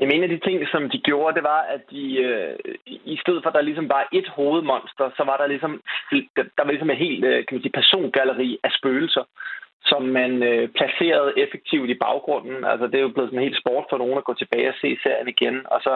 [0.00, 2.54] Jamen, en af de ting, som de gjorde, det var, at de, øh,
[3.14, 5.82] i stedet for, at der ligesom var et hovedmonster, så var der ligesom,
[6.36, 9.24] der var ligesom et helt øh, kan man sige, persongalleri af spøgelser,
[9.90, 12.64] som man øh, placerede effektivt i baggrunden.
[12.64, 14.74] Altså, det er jo blevet sådan en helt sport for nogen at gå tilbage og
[14.80, 15.94] se serien igen, og så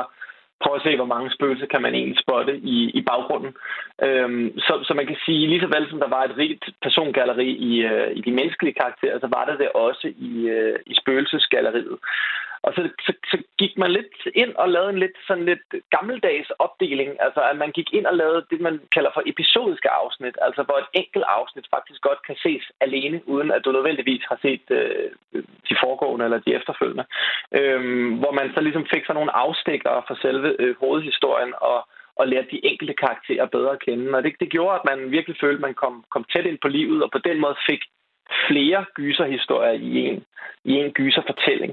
[0.63, 3.53] prøve at se, hvor mange spøgelser kan man egentlig spotte i, i baggrunden.
[4.07, 7.51] Øhm, så, så man kan sige, lige så vel som der var et rigt persongalleri
[7.71, 11.99] i, øh, i de menneskelige karakterer, så var der det også i, øh, i spøgelsesgalleriet.
[12.63, 16.51] Og så, så, så gik man lidt ind og lavede en lidt, sådan lidt gammeldags
[16.59, 17.11] opdeling.
[17.21, 20.37] Altså, at man gik ind og lavede det, man kalder for episodiske afsnit.
[20.47, 24.39] Altså, hvor et enkelt afsnit faktisk godt kan ses alene, uden at du nødvendigvis har
[24.43, 25.09] set øh,
[25.69, 27.05] de foregående eller de efterfølgende.
[27.59, 31.79] Øhm, hvor man så ligesom fik sådan nogle afstikker for selve øh, hovedhistorien og
[32.21, 34.17] og lærte de enkelte karakterer bedre at kende.
[34.17, 36.69] Og det, det gjorde, at man virkelig følte, at man kom, kom tæt ind på
[36.69, 37.83] livet, og på den måde fik
[38.49, 40.19] flere gyserhistorier i en,
[40.65, 41.73] i en gyserfortælling.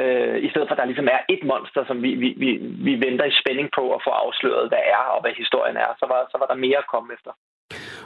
[0.00, 2.50] Øh, I stedet for, at der ligesom er et monster, som vi, vi, vi,
[2.86, 6.06] vi venter i spænding på at få afsløret, hvad er og hvad historien er, så
[6.12, 7.32] var, så var der mere at komme efter.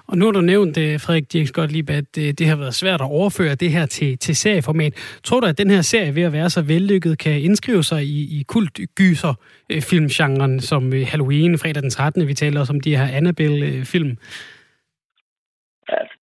[0.08, 3.00] Og nu har du nævnt, øh, Frederik Dirks lige, at det, det har været svært
[3.00, 5.18] at overføre det her til, til serieformat.
[5.24, 8.40] Tror du, at den her serie ved at være så vellykket kan indskrive sig i,
[8.40, 9.34] i kultgyser
[9.70, 12.28] øh, filmgenren som Halloween, fredag den 13.
[12.28, 14.18] Vi taler også om de her Annabelle-film.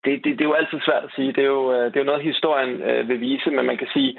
[0.06, 1.34] Det, det, det er jo altid svært at sige.
[1.34, 3.88] Det er jo, øh, det er jo noget, historien øh, vil vise, men man kan
[3.94, 4.18] sige,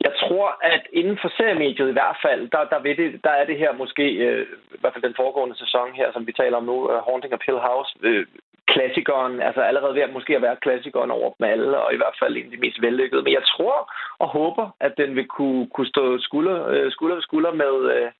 [0.00, 3.44] jeg tror, at inden for seriemediet i hvert fald, der, der, ved det, der er
[3.46, 6.64] det her måske, øh, i hvert fald den foregående sæson her, som vi taler om
[6.64, 8.26] nu, øh, Haunting of Hill House, øh,
[8.66, 12.16] klassikeren, altså allerede ved at måske at være klassikeren over dem alle, og i hvert
[12.22, 13.22] fald en af de mest vellykkede.
[13.22, 17.22] Men jeg tror og håber, at den vil kunne, kunne stå skulder, øh, skulder ved
[17.22, 18.10] skulder med, øh,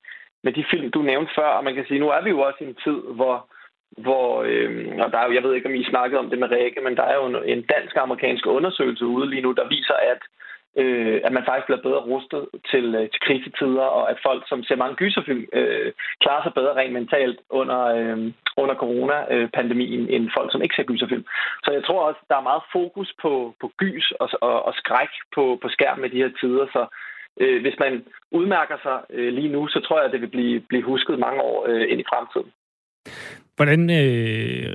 [0.44, 2.58] med de film, du nævnte før, og man kan sige, nu er vi jo også
[2.64, 3.46] i en tid, hvor
[3.96, 6.50] hvor, øh, og der er jo, jeg ved ikke, om I snakkede om det med
[6.50, 10.22] Rikke, men der er jo en, en dansk-amerikansk undersøgelse ude lige nu, der viser, at,
[10.82, 14.64] øh, at man faktisk bliver bedre rustet til, øh, til krisetider, og at folk, som
[14.64, 20.30] ser mange gyserfilm, øh, klarer sig bedre rent mentalt under, øh, under coronapandemien, øh, end
[20.36, 21.24] folk, som ikke ser gyserfilm.
[21.64, 25.12] Så jeg tror også, der er meget fokus på, på gys og, og, og skræk
[25.34, 26.86] på, på skærmen i de her tider, så
[27.40, 30.60] øh, hvis man udmærker sig øh, lige nu, så tror jeg, at det vil blive,
[30.60, 32.50] blive husket mange år øh, ind i fremtiden.
[33.56, 34.72] Hvordan øh,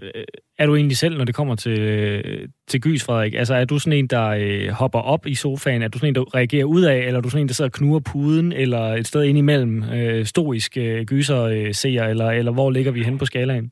[0.60, 3.34] er du egentlig selv, når det kommer til, øh, til gys, Frederik?
[3.34, 5.82] Altså, er du sådan en, der øh, hopper op i sofaen?
[5.82, 6.98] Er du sådan en, der reagerer ud af?
[6.98, 8.52] Eller er du sådan en, der sidder og knuger puden?
[8.54, 12.04] Eller et sted ind imellem øh, stoisk øh, gyser øh, ser?
[12.04, 13.72] Eller, eller hvor ligger vi hen på skalaen?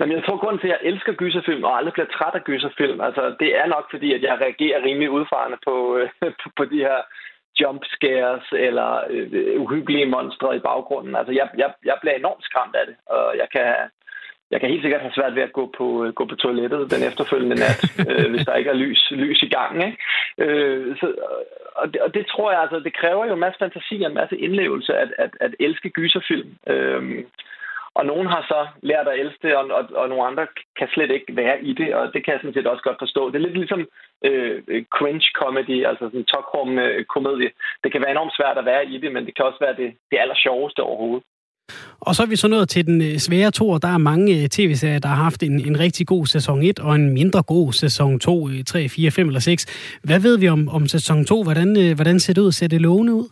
[0.00, 3.00] Jamen, jeg tror, grunden til, at jeg elsker gyserfilm og aldrig bliver træt af gyserfilm,
[3.00, 6.08] altså, det er nok fordi, at jeg reagerer rimelig udfarende på, øh,
[6.42, 6.98] på, på de her
[7.60, 11.16] jump scares eller øh, uhyggelige monstre i baggrunden.
[11.16, 13.66] Altså, jeg, jeg, jeg bliver enormt skræmt af det, og jeg kan,
[14.50, 17.02] jeg kan helt sikkert have svært ved at gå på, øh, gå på toilettet den
[17.08, 19.72] efterfølgende nat, øh, hvis der ikke er lys, lys i gang.
[19.86, 19.98] Ikke?
[20.38, 21.14] Øh, så,
[21.74, 24.20] og, det, og det tror jeg, altså, det kræver jo en masse fantasi og en
[24.22, 26.50] masse indlevelse at, at, at elske gyserfilm.
[26.66, 27.24] Øh,
[27.98, 30.46] og nogen har så lært at elske det, og, og, og nogle andre
[30.78, 33.22] kan slet ikke være i det, og det kan jeg sådan set også godt forstå.
[33.30, 33.82] Det er lidt ligesom
[34.28, 37.50] øh, cringe comedy, altså sådan øh, komedie.
[37.82, 39.88] Det kan være enormt svært at være i det, men det kan også være det,
[40.10, 41.24] det aller sjoveste overhovedet.
[42.06, 43.78] Og så er vi så nået til den øh, svære tor.
[43.78, 46.94] Der er mange øh, tv-serier, der har haft en, en rigtig god sæson 1 og
[46.94, 49.98] en mindre god sæson 2, 3, 4, 5 eller 6.
[50.08, 51.42] Hvad ved vi om, om sæson 2?
[51.42, 52.52] Hvordan, øh, hvordan ser det ud?
[52.52, 53.26] Ser det lovende ud?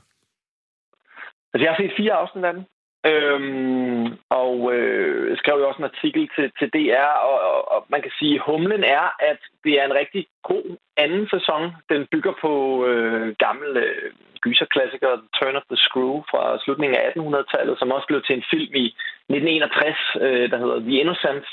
[1.53, 2.65] Altså, jeg har set fire afsnit af den.
[3.11, 4.07] Øhm,
[4.43, 8.13] og øh, skrev jo også en artikel til, til DR, og, og, og man kan
[8.19, 11.63] sige, humlen er, at det er en rigtig god anden sæson.
[11.93, 12.53] Den bygger på
[12.87, 18.23] øh, gammel øh, gyserklassiker Turn of the Screw fra slutningen af 1800-tallet, som også blev
[18.23, 18.87] til en film i
[19.29, 21.51] 1961, øh, der hedder The Innocents,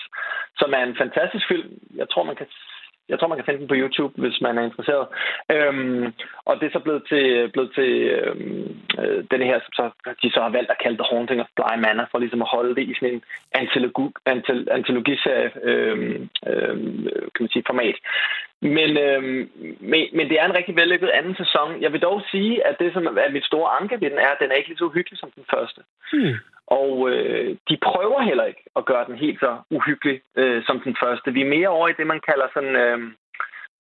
[0.59, 1.69] som er en fantastisk film.
[2.01, 2.47] Jeg tror, man kan
[3.09, 5.05] jeg tror, man kan finde den på YouTube, hvis man er interesseret.
[5.55, 6.13] Øhm,
[6.45, 8.67] og det er så blevet til, blevet til øhm,
[9.01, 9.85] øh, den her, som så,
[10.23, 12.75] de så har valgt at kalde The Haunting of Bly Manor, for ligesom at holde
[12.75, 13.23] det i sådan en
[13.61, 17.97] antologi, antil, antologiserie øhm, øhm, kan man sige, format.
[18.77, 19.41] Men, øhm,
[19.91, 21.81] men, men det er en rigtig vellykket anden sæson.
[21.81, 24.41] Jeg vil dog sige, at det, som er mit store anke ved den, er, at
[24.41, 25.81] den er ikke lige så hyggelig som den første.
[26.13, 26.35] Hmm.
[26.67, 30.95] Og øh, de prøver heller ikke at gøre den helt så uhyggelig øh, som den
[31.03, 31.33] første.
[31.33, 32.99] Vi er mere over i det, man kalder sådan øh,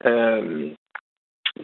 [0.05, 0.71] øh,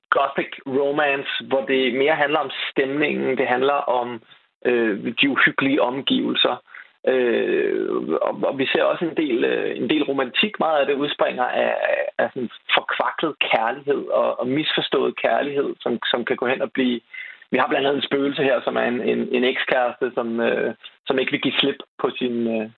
[0.09, 4.21] gothic romance, hvor det mere handler om stemningen, det handler om
[4.65, 6.63] øh, de uhyggelige omgivelser.
[7.07, 7.89] Øh,
[8.21, 10.59] og, og vi ser også en del, øh, en del romantik.
[10.59, 11.75] Meget af det udspringer af,
[12.17, 16.99] af sådan forkvaklet kærlighed og, og misforstået kærlighed, som, som kan gå hen og blive...
[17.51, 20.75] Vi har blandt andet en spøgelse her, som er en, en, en ekskæreste, som, øh,
[21.07, 22.69] som ikke vil give slip på sin, øh,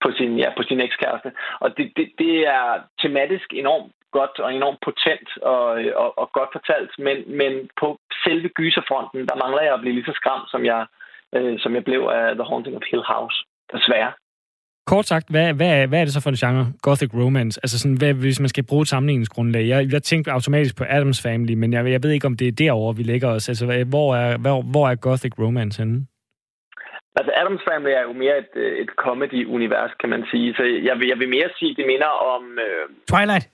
[0.00, 1.32] på sin, ja, på sin ekskæreste.
[1.60, 5.64] Og det, det, det er tematisk enormt godt og enormt potent og,
[6.02, 10.10] og, og godt fortalt, men, men på selve gyserfronten, der mangler jeg at blive lige
[10.10, 10.86] så skræmt, som jeg,
[11.34, 13.36] øh, som jeg blev af The Haunting of Hill House
[13.72, 14.12] desværre.
[14.92, 17.60] Kort sagt, hvad, hvad, hvad er det så for en genre, Gothic Romance?
[17.64, 19.64] Altså sådan, hvad, hvis man skal bruge et sammenligningsgrundlag.
[19.68, 22.52] Jeg, jeg tænkte automatisk på Adams Family, men jeg, jeg ved ikke, om det er
[22.52, 23.48] derovre, vi lægger os.
[23.48, 26.06] Altså, hvor er, hvor, hvor er Gothic Romance henne?
[27.18, 30.54] Altså, Adams Family er jo mere et, et comedy-univers, kan man sige.
[30.56, 32.42] Så jeg vil, jeg vil mere sige, det minder om...
[32.66, 32.84] Øh...
[33.12, 33.44] Twilight?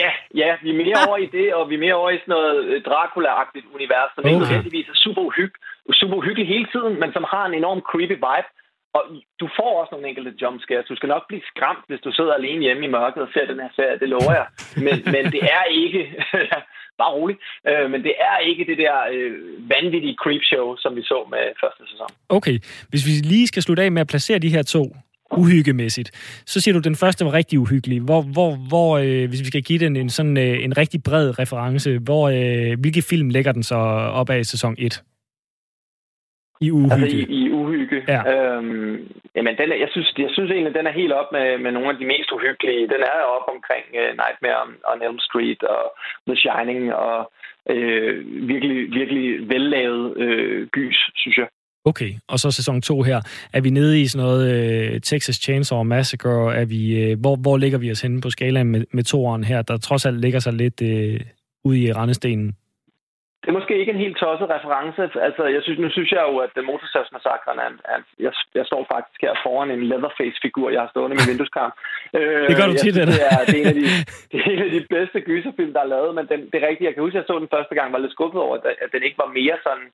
[0.00, 0.10] Ja,
[0.42, 2.64] ja, vi er mere over i det, og vi er mere over i sådan noget
[2.64, 4.30] øh, Dracula-agtigt univers, som okay.
[4.30, 5.52] ikke nødvendigvis er super, uhyg,
[6.00, 8.50] super uhyggeligt hele tiden, men som har en enorm creepy vibe.
[8.96, 9.02] Og
[9.40, 10.90] du får også nogle enkelte jumpscares.
[10.92, 13.60] Du skal nok blive skræmt, hvis du sidder alene hjemme i mørket og ser den
[13.64, 14.46] her serie, det lover jeg.
[14.86, 16.00] Men, men det er ikke,
[17.00, 19.32] bare roligt, øh, men det er ikke det der øh,
[19.74, 22.10] vanvittige creepshow, som vi så med første sæson.
[22.28, 22.56] Okay,
[22.90, 24.84] hvis vi lige skal slutte af med at placere de her to
[25.36, 26.10] uhyggemæssigt.
[26.46, 28.00] Så siger du, at den første var rigtig uhyggelig.
[28.00, 31.38] Hvor, hvor, hvor øh, hvis vi skal give den en sådan øh, en rigtig bred
[31.38, 33.76] reference, hvor, øh, hvilke film lægger den så
[34.20, 35.02] op af sæson 1?
[36.60, 36.94] I uhygge.
[36.94, 37.50] Altså i, i
[37.92, 38.12] uhygge.
[38.12, 38.20] Ja.
[38.32, 38.94] Øhm,
[39.36, 41.88] jamen, den er, jeg, synes, jeg synes egentlig, den er helt op med, med nogle
[41.92, 42.88] af de mest uhyggelige.
[42.94, 45.84] Den er op omkring uh, Nightmare on Elm Street og
[46.28, 47.32] The Shining og
[47.70, 48.14] øh,
[48.52, 51.48] virkelig, virkelig vellavet øh, gys, synes jeg.
[51.84, 53.20] Okay, og så sæson 2 her.
[53.52, 54.44] Er vi nede i sådan noget
[54.94, 56.54] uh, Texas Chainsaw Massacre?
[56.54, 59.62] Er vi, uh, hvor, hvor ligger vi os henne på skalaen med, med toeren her,
[59.62, 61.20] der trods alt ligger sig lidt uh,
[61.64, 62.56] ude i rendestenen?
[63.42, 65.02] Det er måske ikke en helt tosset reference.
[65.26, 69.18] Altså, jeg synes, nu synes jeg jo, at Motorsavsmassakren er, er jeg, jeg står faktisk
[69.26, 71.72] her foran en Leatherface-figur, jeg har stående i min vindueskarm.
[72.18, 73.84] Øh, det gør du tit, det, det, er, det, er en af de,
[74.30, 76.88] det er en af de bedste gyserfilm, der er lavet, men den, det er rigtigt.
[76.88, 78.90] Jeg kan huske, at jeg så den første gang, var lidt skuffet over, at, at
[78.94, 79.88] den ikke var mere sådan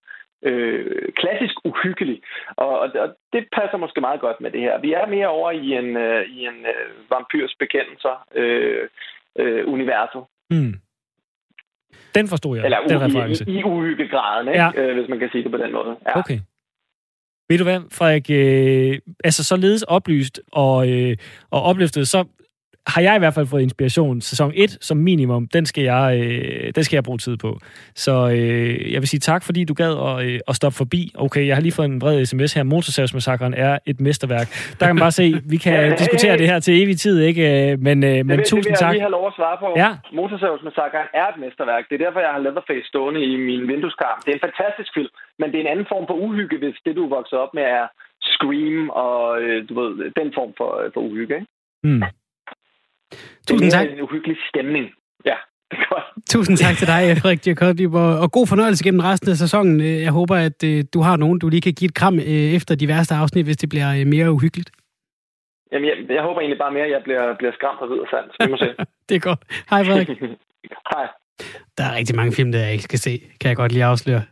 [0.48, 2.18] øh, klassisk uhyggelig.
[2.56, 4.80] Og, og, og det passer måske meget godt med det her.
[4.80, 8.88] Vi er mere over i en, øh, i en øh, vampyrs bekendelser øh,
[9.38, 10.22] øh, universet.
[10.50, 10.74] Mm.
[12.14, 13.44] Den forstod jeg, Eller den reference.
[13.48, 14.60] i, i uhyggegraden, ikke?
[14.60, 14.70] Ja.
[14.76, 15.96] Øh, hvis man kan sige det på den måde.
[16.06, 16.18] Ja.
[16.18, 16.38] Okay.
[17.48, 18.30] Ved du hvad, Frederik?
[18.30, 21.16] Øh, altså således oplyst og, øh,
[21.50, 22.24] og opløftet, så
[22.94, 24.20] har jeg i hvert fald fået inspiration.
[24.20, 27.50] Sæson 1 som minimum, den skal jeg, øh, den skal jeg bruge tid på.
[28.04, 31.02] Så øh, jeg vil sige tak, fordi du gad at, øh, at stoppe forbi.
[31.26, 32.62] Okay, jeg har lige fået en bred sms her.
[32.62, 34.46] Motorsavsmassakren er et mesterværk.
[34.78, 37.42] Der kan man bare se, vi kan diskutere det her til evig tid, ikke?
[37.86, 38.78] Men, øh, men det, tusind det tak.
[38.78, 39.68] Det vil jeg lige have lov at svare på.
[39.82, 39.90] Ja.
[40.18, 41.84] Motorsavsmassakren er et mesterværk.
[41.88, 44.18] Det er derfor, jeg har Leatherface stående i min vindueskarm.
[44.24, 46.92] Det er en fantastisk film, men det er en anden form for uhygge, hvis det,
[46.96, 47.86] du er vokset op med, er
[48.32, 51.48] Scream og øh, du ved, den form for, for uhygge, ikke?
[51.84, 52.02] Mm.
[53.48, 53.86] Tusind tak.
[53.90, 54.86] en uhyggelig stemning.
[55.24, 55.36] Ja,
[55.70, 56.02] det er.
[56.30, 57.94] Tusind tak til dig, Frederik Jakob,
[58.24, 59.80] og god fornøjelse gennem resten af sæsonen.
[59.80, 62.74] Jeg håber, at øh, du har nogen, du lige kan give et kram øh, efter
[62.74, 64.70] de værste afsnit, hvis det bliver øh, mere uhyggeligt.
[65.72, 68.30] Jamen, jeg, jeg håber egentlig bare mere, at jeg bliver, bliver skræmt og videre sandt.
[68.40, 68.68] Vi må se.
[69.08, 69.40] det er godt.
[69.70, 70.08] Hej, Frederik.
[70.92, 71.06] Hej.
[71.78, 74.22] Der er rigtig mange film, der jeg ikke skal se, kan jeg godt lige afsløre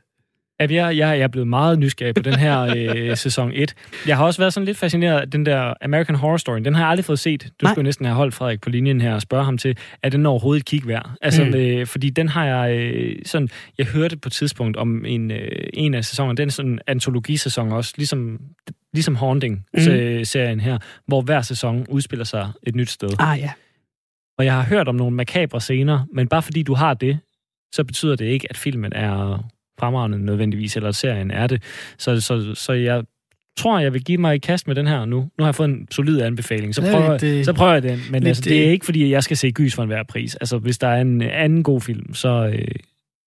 [0.58, 3.74] at jeg, jeg er blevet meget nysgerrig på den her øh, sæson 1.
[4.06, 6.58] Jeg har også været sådan lidt fascineret af den der American Horror Story.
[6.58, 7.42] Den har jeg aldrig fået set.
[7.42, 7.72] Du Nej.
[7.72, 10.60] skulle næsten have holdt Frederik på linjen her og spørge ham til, er den overhovedet
[10.60, 11.10] et kig værd?
[11.22, 11.54] Altså, mm.
[11.54, 13.48] øh, fordi den har jeg øh, sådan...
[13.78, 16.80] Jeg hørte på et tidspunkt om en, øh, en af sæsonerne, den er sådan en
[16.86, 18.40] antologisæson også, ligesom,
[18.92, 20.64] ligesom Haunting-serien mm.
[20.64, 23.08] her, hvor hver sæson udspiller sig et nyt sted.
[23.18, 23.50] Ah, ja.
[24.38, 27.18] Og jeg har hørt om nogle makabre scener, men bare fordi du har det,
[27.72, 29.44] så betyder det ikke, at filmen er
[29.80, 31.62] fremragende nødvendigvis, eller serien er det.
[31.98, 33.02] Så, så, så jeg
[33.56, 35.16] tror, jeg vil give mig i kast med den her nu.
[35.16, 38.00] Nu har jeg fået en solid anbefaling, så prøver, det, så prøver jeg den.
[38.10, 40.34] Men altså, det er ikke, fordi jeg skal se Gys for enhver pris.
[40.34, 42.68] Altså, hvis der er en anden god film, så, øh,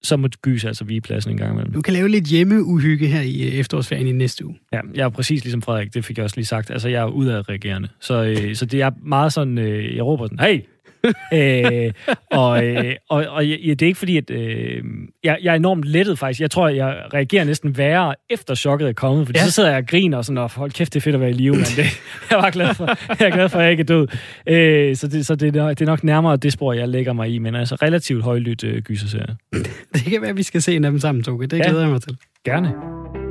[0.04, 1.74] så må Gys altså vige pladsen en gang imellem.
[1.74, 4.56] Du kan lave lidt hjemmeuhygge her i øh, efterårsferien i næste uge.
[4.74, 6.72] Ja, jeg er præcis ligesom Frederik, det fik jeg også lige sagt.
[6.72, 7.88] Altså, jeg er udadreagerende.
[8.02, 10.60] Så, øh, så det er meget sådan, øh, jeg råber sådan, hey,
[11.34, 11.94] øh,
[12.32, 14.84] og, øh, og, og ja, det er ikke fordi, at øh,
[15.24, 16.42] jeg, jeg er enormt lettet faktisk.
[16.42, 19.46] Jeg tror, jeg reagerer næsten værre efter chokket er kommet, fordi ja.
[19.46, 21.30] så sidder jeg og griner og sådan, og hold kæft, det er fedt at være
[21.30, 21.86] i live, men det,
[22.32, 22.86] jeg var glad for,
[23.20, 24.08] jeg er glad for, at jeg ikke er død.
[24.48, 27.40] Øh, så det, så det, det er nok nærmere det spor, jeg lægger mig i,
[27.40, 29.36] men altså relativt højlydt øh, gyserserie.
[29.94, 31.48] Det kan være, at vi skal se en af dem sammen, Toge.
[31.48, 31.82] Det glæder ja.
[31.82, 32.18] jeg mig til.
[32.46, 33.29] Gerne.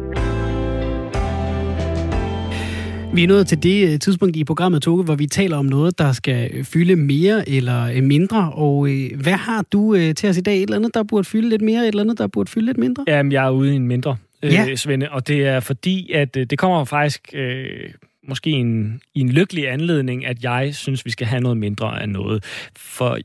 [3.15, 5.99] Vi er nået til det øh, tidspunkt i programmet, Toge, hvor vi taler om noget,
[5.99, 8.53] der skal fylde mere eller øh, mindre.
[8.53, 10.57] Og øh, hvad har du øh, til os i dag?
[10.57, 12.79] Et eller andet, der burde fylde lidt mere, et eller andet, der burde fylde lidt
[12.79, 13.05] mindre?
[13.09, 14.75] Jamen, jeg er ude i en mindre, øh, Ja.
[14.77, 17.91] Svende, og det er fordi, at øh, det kommer faktisk øh,
[18.29, 22.09] måske en, i en lykkelig anledning, at jeg synes, vi skal have noget mindre af
[22.09, 22.45] noget.
[22.77, 23.19] For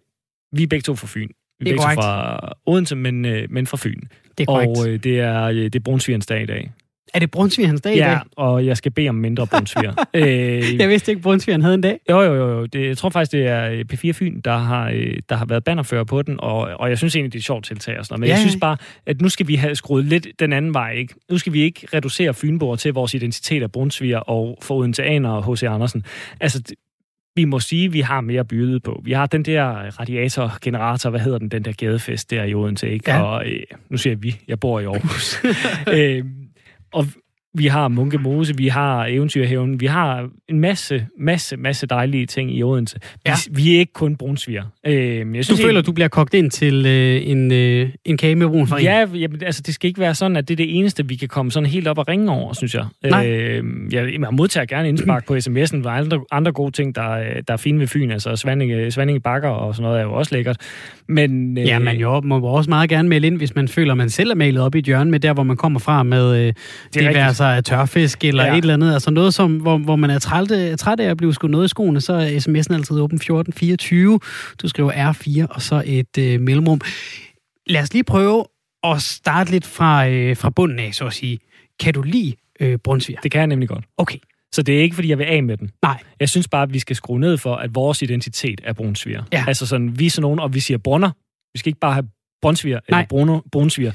[0.56, 1.28] vi er begge to fra Fyn.
[1.28, 1.98] Vi Det er begge to korrekt.
[2.02, 4.00] fra Odense, men, øh, men fra Fyn.
[4.38, 4.78] Det er korrekt.
[4.80, 6.72] Og øh, det er, øh, det er brunsvigerens dag i dag.
[7.13, 8.19] Er det Brunsvigerens dag i Ja, dag?
[8.38, 10.06] og jeg skal bede om mindre brunsviger.
[10.13, 11.99] øh, Jeg vidste ikke, at Brunsvigeren havde en dag.
[12.10, 12.49] Jo, jo, jo.
[12.49, 12.65] jo.
[12.65, 15.63] Det, jeg tror faktisk, det er øh, P4 Fyn, der har, øh, der har været
[15.63, 18.13] bannerfører på den, og, og jeg synes egentlig, det er et sjovt tiltag og sådan
[18.13, 18.19] noget.
[18.19, 20.91] Men Ja, jeg synes bare, at nu skal vi have skruet lidt den anden vej,
[20.93, 21.13] ikke?
[21.32, 25.54] Nu skal vi ikke reducere Fynborg til vores identitet af brunsviger og få Odenseaner og
[25.54, 25.63] H.C.
[25.63, 26.04] Andersen.
[26.39, 26.62] Altså,
[27.36, 29.02] vi må sige, at vi har mere byde på.
[29.06, 29.65] Vi har den der
[29.99, 33.12] radiator-generator, hvad hedder den, den der gadefest der i Odense, ikke?
[33.12, 33.21] Ja.
[33.21, 35.39] Og øh, nu siger jeg vi, jeg bor i Aarhus.
[35.97, 36.26] øh,
[36.93, 37.06] og
[37.56, 42.58] vi har Munke Mose, vi har Eventyrhaven, vi har en masse, masse, masse dejlige ting
[42.58, 43.00] i Odense.
[43.02, 43.34] Vi, Ja.
[43.52, 44.63] vi er ikke kun brunsviger.
[44.88, 48.36] Øh, jeg Du synes, føler, du bliver kogt ind til øh, en, øh, en kage
[48.36, 48.84] med brun farin?
[48.86, 51.28] Ja, jamen, altså, det skal ikke være sådan, at det er det eneste, vi kan
[51.28, 52.86] komme sådan helt op og ringe over, synes jeg.
[53.04, 53.28] Nej.
[53.30, 53.63] Øh,
[53.94, 57.54] jeg, jeg modtager gerne indspark på sms'en, og andre, andre gode ting, der, er- der
[57.54, 58.12] er fine ved Fyn.
[58.12, 60.58] Altså, Svandinge, Svandinge Bakker og sådan noget er jo også lækkert.
[61.08, 63.98] Men, øh, Ja, man jo må også meget gerne melde ind, hvis man føler, at
[63.98, 66.36] man selv er malet op i et hjørne med der, hvor man kommer fra med
[66.39, 66.56] øh, det,
[66.94, 67.04] det
[67.43, 68.53] være sig tørfisk eller ja.
[68.53, 68.93] Et eller andet.
[68.93, 71.65] Altså noget, som, hvor, hvor man er træt, af- træt af at blive skudt noget
[71.65, 74.19] i skoene, så er sms'en altid åben 1424.
[74.62, 76.82] Du skriver R4 og så et øh, mellemrum.
[77.67, 78.45] Lad os lige prøve
[78.84, 81.39] at starte lidt fra, øh, fra bunden af, så at sige.
[81.79, 83.19] Kan du lide øh, brunsviger?
[83.21, 83.86] Det kan jeg nemlig godt.
[83.97, 84.17] Okay.
[84.53, 85.69] Så det er ikke, fordi jeg vil af med den.
[85.82, 85.97] Nej.
[86.19, 89.23] Jeg synes bare, at vi skal skrue ned for, at vores identitet er brunsviger.
[89.34, 89.43] Ja.
[89.47, 91.12] Altså sådan, vi er sådan nogen, og vi siger brunner.
[91.53, 92.08] Vi skal ikke bare have
[92.43, 92.99] brunsviger Nej.
[92.99, 93.91] eller bruno, brunsviger.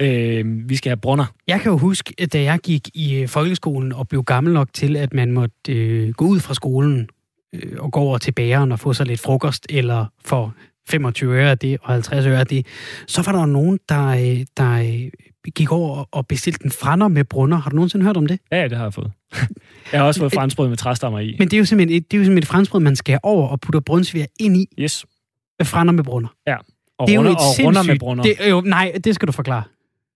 [0.00, 1.24] Øh, vi skal have brunner.
[1.48, 4.68] Jeg kan jo huske, at da jeg gik i øh, folkeskolen og blev gammel nok
[4.72, 7.08] til, at man måtte øh, gå ud fra skolen
[7.54, 10.54] øh, og gå over til bageren og få sig lidt frokost, eller for
[10.88, 12.66] 25 øre af det og 50 øre af det,
[13.06, 15.10] så var der jo nogen, der, øh, der øh,
[15.54, 17.56] gik over og bestilte en frander med brunner.
[17.56, 18.38] Har du nogensinde hørt om det?
[18.52, 19.10] Ja, ja, det har jeg fået.
[19.92, 21.36] jeg har også fået franskbrød med træstammer i.
[21.38, 23.48] Men det er jo simpelthen et, det er jo simpelthen et franskbrød, man skærer over
[23.48, 25.04] og putter brunsviger ind i Yes.
[25.58, 26.28] med frander med brunner.
[27.02, 28.22] Og det er runder, jo et og runder med brunner.
[28.22, 29.62] Det, jo, nej, det skal du forklare.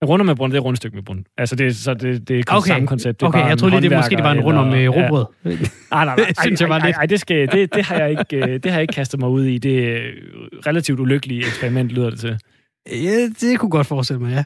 [0.05, 1.23] Runder med brunner, det er rundstykke med brunner.
[1.39, 2.69] Altså, det, så det, det er okay.
[2.69, 3.21] Samme koncept.
[3.21, 4.89] Det er Okay, bare jeg troede lige, det måske det var en rund om øh,
[4.91, 5.25] råbrød.
[5.45, 5.51] Ja.
[5.51, 5.57] Nej,
[5.91, 6.15] nej, nej.
[6.17, 8.37] Det synes jeg var ej, ej, lidt- ej, det, skal, det, det, har jeg ikke,
[8.37, 9.59] øh, det har jeg ikke kastet mig ud i.
[9.59, 10.01] Det er
[10.67, 12.39] relativt ulykkelige eksperiment, lyder det til.
[12.93, 14.45] Ja, det kunne godt forestille mig, ja.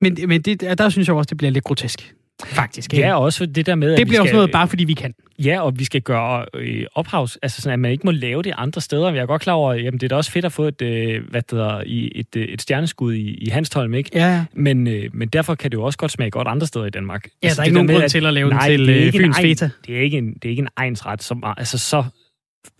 [0.00, 2.14] Men, men det, der synes jeg også, det bliver lidt grotesk.
[2.44, 2.92] Faktisk.
[2.94, 3.06] ikke?
[3.06, 5.14] Ja, også det der med, at det bliver også skal, noget, bare fordi vi kan.
[5.38, 8.52] Ja, og vi skal gøre øh, ophavs, altså sådan, at man ikke må lave det
[8.56, 9.10] andre steder.
[9.12, 11.22] Jeg er godt klar over, jamen det er da også fedt at få et, øh,
[11.30, 14.10] hvad det hedder, i, et, øh, et stjerneskud i, i Hanstholm, ikke?
[14.14, 14.44] Ja, ja.
[14.52, 17.26] Men, øh, men derfor kan det jo også godt smage godt andre steder i Danmark.
[17.42, 19.06] Ja, der er ikke nogen grund at- til at lave den nej, til det er
[19.06, 19.70] øh, Fyns Feta.
[19.86, 22.04] Det er ikke en, det er ikke en egensret, som, altså så,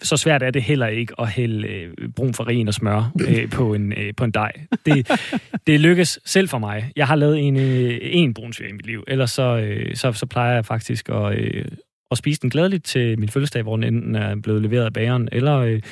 [0.03, 3.75] så svært er det heller ikke at hælde øh, brun farin og smør øh, på,
[3.75, 4.53] en, øh, på en dej.
[4.87, 5.11] Det,
[5.67, 6.93] det lykkes selv for mig.
[6.97, 10.27] Jeg har lavet en, øh, en brunsviger i mit liv, ellers så, øh, så, så
[10.27, 11.65] plejer jeg faktisk at, øh,
[12.11, 15.29] at spise den glædeligt til min fødselsdag, hvor den enten er blevet leveret af bageren,
[15.33, 15.83] eller øh,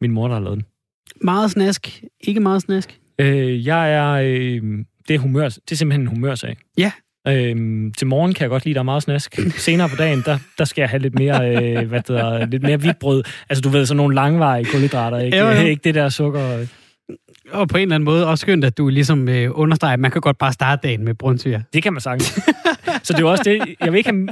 [0.00, 0.66] min mor, der har lavet den.
[1.24, 2.04] Meget snask.
[2.20, 2.98] Ikke meget snask.
[3.18, 4.10] Øh, jeg er...
[4.10, 6.56] Øh, det, er humør, det er simpelthen en humørsag.
[6.78, 6.92] Ja.
[7.36, 9.38] Øhm, til morgen kan jeg godt lide, der er meget snask.
[9.56, 12.62] Senere på dagen, der, der skal jeg have lidt mere, øh, hvad det hedder, lidt
[12.62, 13.22] mere hvidt brød.
[13.48, 15.38] Altså, du ved, sådan nogle langvarige kulhydrater, ikke?
[15.38, 15.66] Jo, jo.
[15.66, 16.66] ikke det der sukker.
[17.52, 20.10] Og på en eller anden måde også skønt, at du ligesom øh, understreger, at man
[20.10, 21.60] kan godt bare starte dagen med brunsviger.
[21.72, 22.40] Det kan man sagtens.
[23.02, 24.28] så det er jo også det, jeg vil ikke have,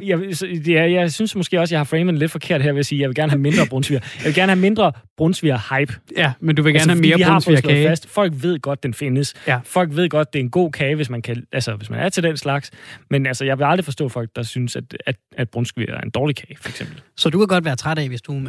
[0.66, 3.00] jeg, er, jeg synes måske også, jeg har framet lidt forkert her ved at sige,
[3.00, 4.00] jeg vil gerne have mindre brunsviger.
[4.18, 5.94] Jeg vil gerne have mindre brunsviger-hype.
[6.16, 7.88] Ja, men du vil gerne Altså, have mere brunsvigerkage.
[7.88, 8.08] fast.
[8.08, 9.34] Folk ved godt, den findes.
[9.46, 9.58] Ja.
[9.64, 12.08] Folk ved godt, det er en god kage, hvis man, kan, altså, hvis man er
[12.08, 12.70] til den slags.
[13.10, 16.10] Men altså, jeg vil aldrig forstå folk, der synes, at, at, at brunsviger er en
[16.10, 17.00] dårlig kage, for eksempel.
[17.16, 18.46] Så du kan godt være træt af, hvis du øh,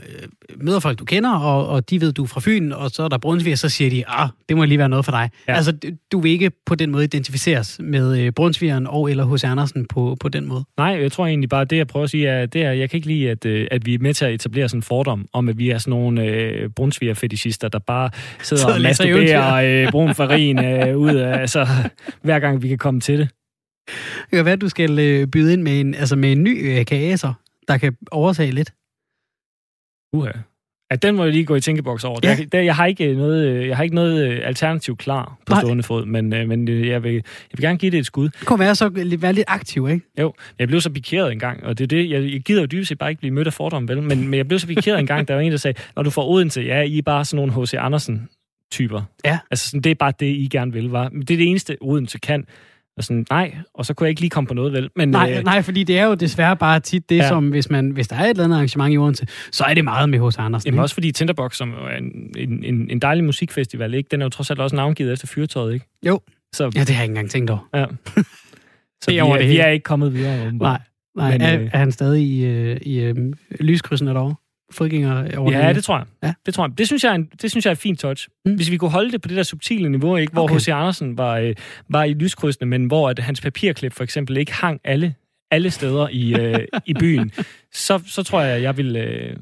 [0.58, 3.08] møder folk, du kender, og, og de ved, du er fra Fyn, og så er
[3.08, 5.30] der brunsviger, så siger de, ah, det må lige være noget for dig.
[5.48, 5.54] Ja.
[5.56, 9.44] Altså, du- du vil ikke på den måde identificeres med øh, brunsvigeren og eller hos
[9.44, 10.64] Andersen på, på den måde.
[10.78, 12.98] Nej, jeg tror egentlig bare, det jeg prøver at sige, er, det er, jeg kan
[12.98, 15.50] ikke lide, at, øh, at vi er med til at etablere sådan en fordom om,
[15.50, 18.10] at vi er sådan nogle øh, brunsviger-fetishister, der bare
[18.42, 21.68] sidder og masturberer øh, brun farin øh, ud af, altså,
[22.22, 23.30] hver gang vi kan komme til det.
[24.22, 26.80] Det kan være, at du skal øh, byde ind med en, altså med en ny
[26.80, 27.34] øh, kage, så,
[27.68, 28.74] der kan overtage lidt.
[30.14, 30.32] Uha.
[30.92, 32.20] Ja, den må jeg lige gå i tænkeboks over.
[32.24, 32.30] Ja.
[32.30, 35.54] Jeg, der, jeg, har ikke noget, øh, jeg har ikke noget øh, alternativ klar på
[35.54, 35.62] Nej.
[35.62, 38.30] stående fod, men, øh, men øh, jeg, vil, jeg vil gerne give det et skud.
[38.30, 40.06] Det kunne være så være lidt aktiv, ikke?
[40.20, 42.66] Jo, jeg blev så pikeret en gang, og det er det, jeg, jeg gider jo
[42.66, 44.02] dybest set bare ikke blive mødt af fordomme, vel?
[44.02, 46.10] Men, men jeg blev så pikeret en gang, der var en, der sagde, når du
[46.10, 47.74] får Odense, ja, I er bare sådan nogle H.C.
[47.74, 49.02] Andersen-typer.
[49.26, 49.40] Ja.
[49.52, 51.10] Altså, sådan, det er bare det, I gerne vil, var.
[51.10, 52.46] Men det er det eneste, Odense kan.
[53.00, 54.90] Og sådan, nej, og så kunne jeg ikke lige komme på noget, vel?
[54.96, 57.28] Men, nej, øh, nej, fordi det er jo desværre bare tit det, ja.
[57.28, 59.84] som hvis, man, hvis der er et eller andet arrangement i Odense, så er det
[59.84, 60.68] meget med hos Andersen.
[60.68, 60.84] Jamen ikke?
[60.84, 64.08] også fordi Tinderbox, som er en, en, en dejlig musikfestival, ikke?
[64.12, 65.86] den er jo trods alt også navngivet efter fyrtøjet, ikke?
[66.06, 66.20] Jo,
[66.54, 67.70] så, ja, det har jeg ikke engang tænkt over.
[67.74, 67.86] Ja.
[69.04, 70.52] så vi er, vi er ikke kommet videre.
[70.54, 70.80] Nej,
[71.16, 73.16] nej Men, er, øh, er han stadig i, øh, i øh,
[73.60, 74.36] lyskrydsen derovre?
[74.72, 76.06] Fodgænger over Ja, det tror jeg.
[76.24, 76.34] Ja.
[76.46, 76.78] Det tror jeg.
[76.78, 78.28] Det synes jeg er, en, det synes jeg er et fint touch.
[78.46, 78.56] Mm.
[78.56, 80.56] Hvis vi kunne holde det på det der subtile niveau, ikke, hvor okay.
[80.56, 80.68] H.C.
[80.68, 81.56] Andersen var, øh,
[81.90, 85.16] var i lyskrydsene, men hvor at hans papirklip for eksempel ikke hang alle,
[85.52, 87.32] alle steder i, øh, i byen,
[87.88, 89.36] så, så tror jeg, jeg vil øh,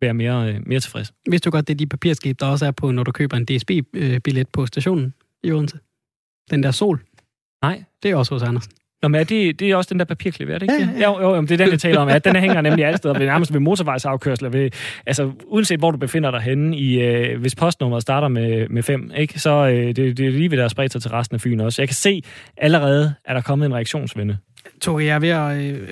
[0.00, 1.12] være mere, øh, mere tilfreds.
[1.30, 3.44] Vidste du godt, det er de papirskib, der også er på, når du køber en
[3.44, 5.78] DSB-billet på stationen i Odense?
[6.50, 7.00] Den der sol?
[7.62, 7.84] Nej.
[8.02, 8.72] Det er også hos Andersen.
[9.02, 10.74] Nå, men er det, det er også den der papirklip, er det ikke?
[10.74, 11.22] Ja, ja, ja.
[11.22, 12.08] Jo, jo, det er den, jeg taler om.
[12.08, 14.48] Ja, den hænger nemlig alle steder, ved, nærmest ved motorvejsafkørsler.
[14.48, 14.70] Ved,
[15.06, 19.10] altså, uanset hvor du befinder dig henne, i, øh, hvis postnummeret starter med, med fem,
[19.16, 21.60] ikke, så øh, det, det er lige ved, der spredt sig til resten af Fyn
[21.60, 21.82] også.
[21.82, 22.22] Jeg kan se,
[22.56, 24.36] allerede er der kommet en reaktionsvende.
[24.80, 25.88] Toge, jeg er ved at, øh,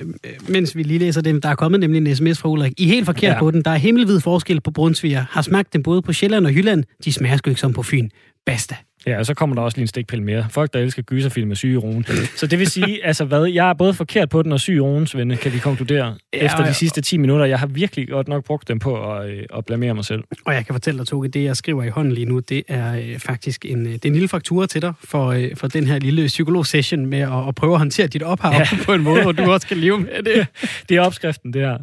[0.49, 2.73] mens vi lige læser dem, der er kommet nemlig en sms fra Ulrik.
[2.77, 3.39] I er helt forkert ja.
[3.39, 3.61] på den.
[3.61, 5.25] Der er himmelvid forskel på brunsviger.
[5.29, 6.83] Har smagt dem både på Sjælland og Jylland.
[7.05, 8.09] De smager sgu ikke som på Fyn.
[8.45, 8.75] Basta.
[9.07, 10.45] Ja, og så kommer der også lige en stikpille mere.
[10.49, 12.05] Folk, der elsker gyserfilm, er syge i roen.
[12.35, 14.79] Så det vil sige, altså hvad, jeg er både forkert på den og syg i
[14.79, 17.45] roen, Svende, kan vi konkludere, ja, efter de sidste 10 minutter.
[17.45, 20.23] Jeg har virkelig godt nok brugt dem på at, øh, at blamere mig selv.
[20.45, 22.95] Og jeg kan fortælle dig, Toge, det jeg skriver i hånden lige nu, det er
[22.95, 25.87] øh, faktisk en, øh, det er en lille faktura til dig for, øh, for den
[25.87, 28.67] her lille psykolog-session med at, at prøve at håndtere dit ophav ja.
[28.85, 30.47] på en måde, hvor du også kan leve med det.
[30.89, 31.77] Det er opskriften, det her.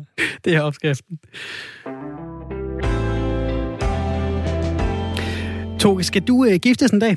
[0.45, 1.19] Det er opskriften.
[5.79, 7.17] Toge, skal du øh, giftes en dag?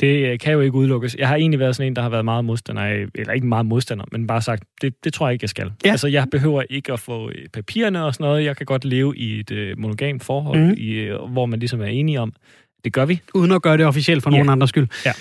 [0.00, 1.16] Det øh, kan jo ikke udelukkes.
[1.18, 3.66] Jeg har egentlig været sådan en, der har været meget modstander af, eller ikke meget
[3.66, 5.72] modstander, men bare sagt, det, det tror jeg ikke, jeg skal.
[5.84, 5.90] Ja.
[5.90, 8.44] Altså, jeg behøver ikke at få øh, papirerne og sådan noget.
[8.44, 10.74] Jeg kan godt leve i et øh, monogamt forhold, mm.
[10.76, 12.32] i, øh, hvor man ligesom er enige om,
[12.84, 13.20] det gør vi.
[13.34, 14.36] Uden at gøre det officielt for ja.
[14.36, 14.88] nogen andres skyld.
[15.06, 15.12] Ja.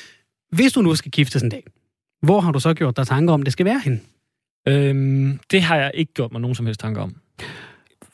[0.51, 1.63] Hvis du nu skal giftes en dag,
[2.21, 4.01] hvor har du så gjort dig tanker om, det skal være hen?
[4.67, 7.15] Øhm, det har jeg ikke gjort mig nogen som helst tanker om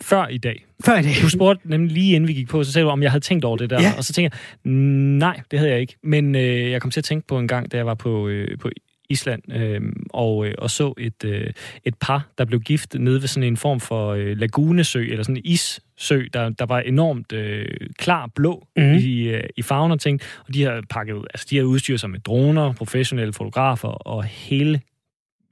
[0.01, 0.65] før i dag.
[0.85, 1.13] Før i dag?
[1.21, 3.45] Du spurgte nemlig lige inden vi gik på, så sagde du, om jeg havde tænkt
[3.45, 3.81] over det der.
[3.81, 3.93] Ja.
[3.97, 5.95] Og så tænkte jeg, nej, det havde jeg ikke.
[6.03, 8.57] Men øh, jeg kom til at tænke på en gang, da jeg var på, øh,
[8.57, 8.69] på
[9.09, 11.49] Island øh, og, øh, og så et, øh,
[11.85, 15.37] et par, der blev gift nede ved sådan en form for øh, lagunesø, eller sådan
[15.37, 17.65] en issø, der, der var enormt øh,
[17.97, 18.93] klar blå mm.
[18.93, 20.21] i, øh, i farven og ting.
[20.47, 24.81] Og de har pakket, altså de har udstyret sig med droner, professionelle fotografer og hele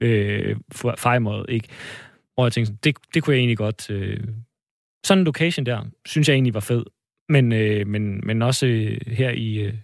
[0.00, 0.56] øh,
[0.98, 1.68] fejmåret, ikke?
[2.36, 3.90] Hvor jeg tænkte, det, det kunne jeg egentlig godt...
[3.90, 4.24] Øh,
[5.06, 6.84] sådan en location der, synes jeg egentlig var fed.
[7.28, 9.74] Men, øh, men, men også øh, her i, øh,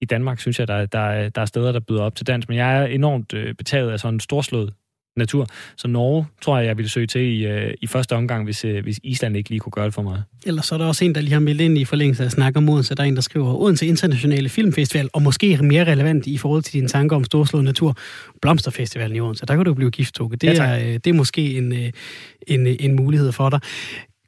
[0.00, 2.48] i Danmark, synes jeg, der, der, der er steder, der byder op til dans.
[2.48, 4.74] Men jeg er enormt øh, betaget af sådan en storslået
[5.16, 5.46] natur.
[5.76, 8.82] Så Norge tror jeg, jeg ville søge til i, øh, i første omgang, hvis, øh,
[8.82, 10.22] hvis Island ikke lige kunne gøre det for mig.
[10.46, 12.56] Ellers så er der også en, der lige har meldt ind i forlængelse af snak
[12.56, 12.94] om Odense.
[12.94, 16.72] Der er en, der skriver, Odense Internationale Filmfestival, og måske mere relevant i forhold til
[16.72, 17.96] dine tanker om storslået natur,
[18.42, 19.46] Blomsterfestivalen i Odense.
[19.46, 21.90] Der kan du blive gift, Det, ja, er, øh, det er måske en, øh,
[22.46, 23.60] en, en mulighed for dig.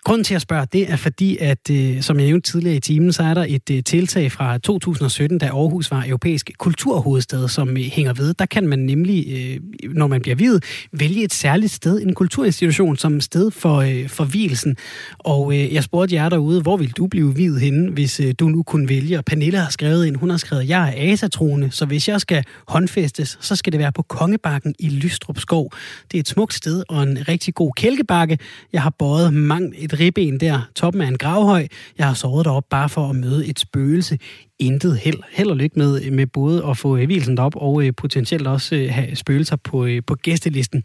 [0.04, 3.12] Grunden til at spørge, det er fordi, at øh, som jeg nævnte tidligere i timen,
[3.12, 7.82] så er der et øh, tiltag fra 2017, da Aarhus var europæisk kulturhovedstad, som øh,
[7.82, 8.34] hænger ved.
[8.34, 9.60] Der kan man nemlig, øh,
[9.94, 14.24] når man bliver videt, vælge et særligt sted, en kulturinstitution, som sted for, øh, for
[14.24, 14.76] hvilesen.
[15.18, 18.48] Og øh, jeg spurgte jer derude, hvor vil du blive videt henne, hvis øh, du
[18.48, 19.18] nu kunne vælge?
[19.18, 22.44] Og Pernille har skrevet ind, hun har skrevet, jeg er asatrone, så hvis jeg skal
[22.68, 25.72] håndfæstes, så skal det være på Kongebakken i Lystrup Skov.
[26.12, 28.38] Det er et smukt sted og en rigtig god kælkebakke.
[28.72, 31.66] Jeg har båret mange et ribben der, toppen af en gravhøj.
[31.98, 34.18] Jeg har sovet derop bare for at møde et spøgelse
[34.58, 37.92] intet held, held og lykke med, med både at få øh, hvilsen op og øh,
[37.96, 40.84] potentielt også øh, have spøgelser på, øh, på gæstelisten.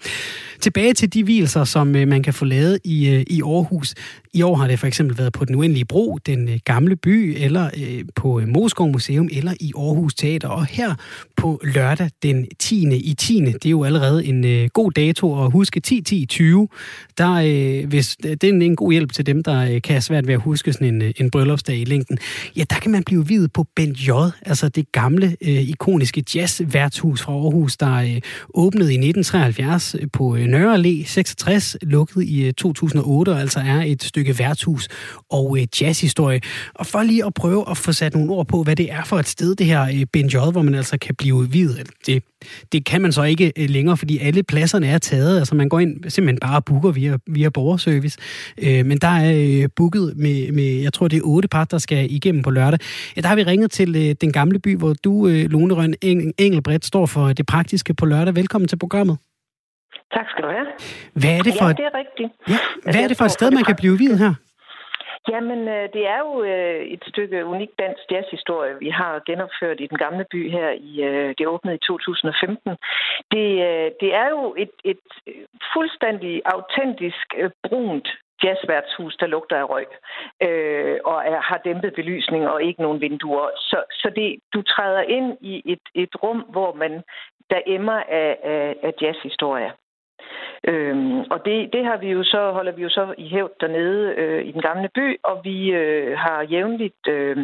[0.59, 3.95] Tilbage til de hvilser, som øh, man kan få lavet i, øh, i Aarhus.
[4.33, 7.69] I år har det for eksempel været på Den Uendelige Bro, Den Gamle By, eller
[8.15, 10.47] på Moskov Museum, eller i Aarhus Teater.
[10.47, 10.95] Og her
[11.37, 12.97] på lørdag den 10.
[12.97, 13.39] i 10.
[13.39, 15.93] Det er jo allerede en god dato at huske 10-10-20.
[17.17, 20.41] Der, hvis, det er en god hjælp til dem, der kan have svært ved at
[20.41, 22.17] huske sådan en, en bryllupsdag i længden.
[22.57, 27.21] Ja, der kan man blive videt på Bent J, altså det gamle, øh, ikoniske jazzværtshus
[27.21, 28.21] fra Aarhus, der øh,
[28.53, 33.59] åbnede i 1973 øh, på øh, Nørre Allé 66, lukket i øh, 2008, og altså
[33.59, 34.87] er et stykke værtshus
[35.29, 36.41] og øh, jazzhistorie.
[36.75, 39.19] Og for lige at prøve at få sat nogle ord på, hvad det er for
[39.19, 41.87] et sted, det her øh, Ben J, hvor man altså kan blive videt.
[42.05, 42.23] Det,
[42.71, 45.39] det kan man så ikke øh, længere, fordi alle pladserne er taget.
[45.39, 48.17] Altså man går ind simpelthen bare og booker via, via borgerservice.
[48.57, 51.77] Øh, men der er øh, booket med, med, jeg tror det er otte par, der
[51.77, 52.79] skal igennem på lørdag.
[53.15, 55.93] Ja, der har vi ringet til øh, den gamle by, hvor du, øh, Lone Røn
[56.09, 58.35] Engel, Engelbredt, står for det praktiske på lørdag.
[58.35, 59.17] Velkommen til programmet.
[60.15, 60.67] Tak skal du have.
[61.21, 62.29] Hvad er det for, ja, det er rigtigt.
[62.53, 62.59] Ja,
[62.91, 64.33] hvad er det for et sted, man kan blive videt her?
[65.31, 69.87] Jamen, øh, det er jo øh, et stykke unik dansk jazzhistorie, vi har genopført i
[69.91, 70.69] den gamle by her.
[70.89, 72.69] i øh, Det åbnede i 2015.
[73.33, 73.47] Det,
[74.01, 75.03] det er jo et, et
[75.73, 77.27] fuldstændig autentisk
[77.67, 78.07] brunt
[78.43, 79.87] jazzværtshus, der lugter af røg,
[80.41, 83.49] øh, og er, har dæmpet belysning og ikke nogen vinduer.
[83.55, 87.03] Så, så det, du træder ind i et, et rum, hvor man
[87.49, 89.71] der emmer af, af, af jazzhistorie.
[90.67, 94.13] Øhm, og det, det har vi jo så, holder vi jo så i hævd dernede
[94.17, 97.37] øh, i den gamle by, og vi øh, har jævnligt, øh,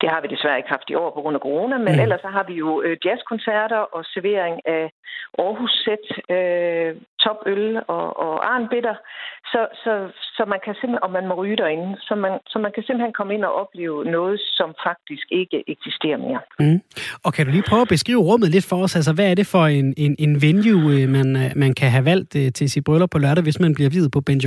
[0.00, 2.00] det har vi desværre ikke haft i år på grund af corona, men mm.
[2.00, 4.90] ellers så har vi jo øh, jazzkoncerter og servering af
[5.38, 8.94] Aarhus Sæt, øh, topøl og, og arnbitter,
[9.52, 9.92] så, så,
[10.36, 13.12] så man kan simpelthen, og man må ryge derinde, så man, så man kan simpelthen
[13.18, 16.40] komme ind og opleve noget, som faktisk ikke eksisterer mere.
[16.58, 16.80] Mm.
[17.24, 18.96] Og kan du lige prøve at beskrive rummet lidt for os?
[18.96, 22.04] Altså, hvad er det for en, en, en venue, øh, man, øh, man kan have
[22.04, 24.40] valgt til, til sit bryllup på lørdag, hvis man bliver videt på Ben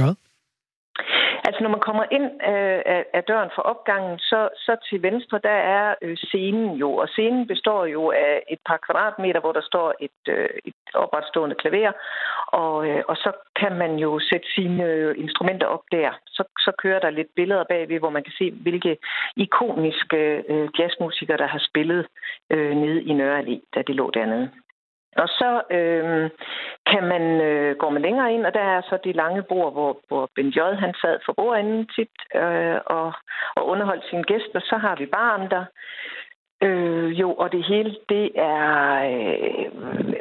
[1.48, 5.40] Altså, når man kommer ind øh, af, af døren for opgangen, så, så til venstre,
[5.44, 6.90] der er øh, scenen jo.
[7.02, 11.56] Og scenen består jo af et par kvadratmeter, hvor der står et, øh, et opretstående
[11.56, 11.92] klaver.
[12.48, 16.12] Og, øh, og så kan man jo sætte sine øh, instrumenter op der.
[16.28, 18.98] Så, så kører der lidt billeder bagved, hvor man kan se, hvilke
[19.36, 22.08] ikoniske øh, jazzmusikere, der har spillet
[22.52, 24.50] øh, nede i Nørre Allé, da det lå dernede.
[25.24, 26.30] Og så øh,
[26.92, 30.00] kan man, øh, går man længere ind, og der er så de lange bord, hvor,
[30.08, 30.60] hvor Ben J.
[30.60, 33.14] han sad for bordenden tit øh, og,
[33.56, 34.60] og underholdt sine gæster.
[34.60, 35.66] Så har vi barn der.
[36.64, 40.14] Øh, jo, og det hele, det er øh,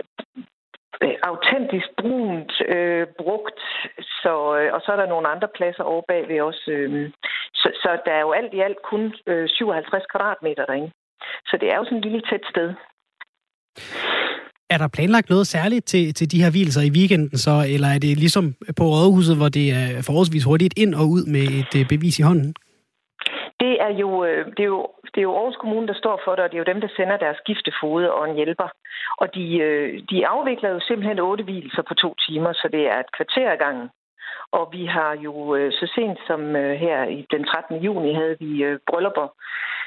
[1.02, 3.60] øh, autentisk brunt øh, brugt,
[4.22, 6.70] så, øh, og så er der nogle andre pladser over bagved også.
[6.70, 7.10] Øh,
[7.54, 10.90] så, så der er jo alt i alt kun øh, 57 kvadratmeter derinde.
[11.46, 12.74] Så det er jo sådan et lille tæt sted.
[14.70, 18.00] Er der planlagt noget særligt til, til de her hvilser i weekenden så, eller er
[18.06, 18.44] det ligesom
[18.78, 22.26] på Rådhuset, hvor det er forholdsvis hurtigt ind og ud med et øh, bevis i
[22.28, 22.54] hånden?
[23.62, 26.32] Det er, jo, øh, det, er jo, det er jo Aarhus Kommune, der står for
[26.34, 28.68] det, og det er jo dem, der sender deres giftefode og en hjælper.
[29.22, 32.98] Og de, øh, de afvikler jo simpelthen otte hvilser på to timer, så det er
[33.00, 33.88] et kvarter ad gangen.
[34.52, 35.34] Og vi har jo
[35.78, 36.40] så sent som
[36.84, 37.76] her i den 13.
[37.86, 38.50] juni havde vi
[38.88, 39.28] bryllupper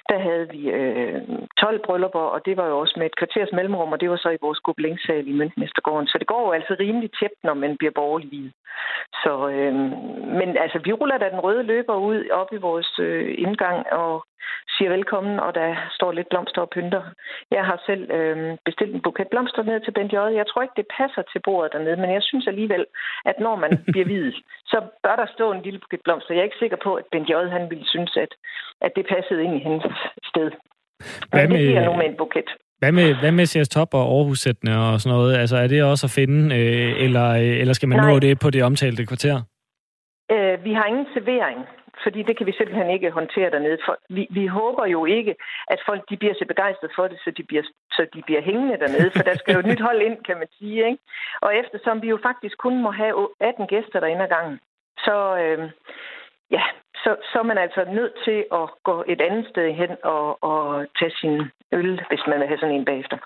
[0.09, 1.21] der havde vi øh,
[1.57, 4.29] 12 bryllupper, og det var jo også med et kvarters mellemrum, og det var så
[4.29, 6.07] i vores gobelingsal i Møntmestergården.
[6.07, 8.51] Så det går jo altså rimelig tæt, når man bliver borgerlig.
[9.23, 9.73] Så, øh,
[10.39, 14.23] men altså, vi ruller da den røde løber ud op i vores øh, indgang og
[14.75, 17.03] siger velkommen, og der står lidt blomster og pynter.
[17.51, 20.17] Jeg har selv øh, bestilt en buket blomster ned til Bent J.
[20.39, 22.85] Jeg tror ikke, det passer til bordet dernede, men jeg synes alligevel,
[23.25, 24.31] at når man bliver hvid,
[24.71, 26.33] så bør der stå en lille buket blomster.
[26.33, 27.33] Jeg er ikke sikker på, at Bent J.
[27.57, 28.31] han ville synes, at,
[28.81, 29.85] at det passede ind i hendes
[30.31, 30.49] sted.
[31.31, 32.49] Hvad med, det giver nu med en buket.
[32.79, 35.37] Hvad med, hvad med CS Top og aarhus og sådan noget?
[35.37, 38.11] Altså, er det også at finde, øh, eller, øh, eller skal man Nej.
[38.11, 39.35] nå det på det omtalte kvarter?
[40.31, 41.59] Øh, vi har ingen servering,
[42.03, 43.77] fordi det kan vi simpelthen ikke håndtere dernede.
[43.85, 45.35] For vi, vi håber jo ikke,
[45.67, 48.79] at folk de bliver så begejstrede for det, så de bliver, så de bliver hængende
[48.83, 50.85] dernede, for der skal jo et nyt hold ind, kan man sige.
[50.89, 51.03] Ikke?
[51.41, 54.59] Og eftersom vi jo faktisk kun må have 18 gæster derinde ad gangen,
[55.05, 55.71] så, øh,
[56.51, 56.63] ja,
[57.03, 60.85] så, så er man altså nødt til at gå et andet sted hen og, og
[60.99, 61.35] tage sin
[61.71, 63.17] øl, hvis man vil have sådan en bagefter.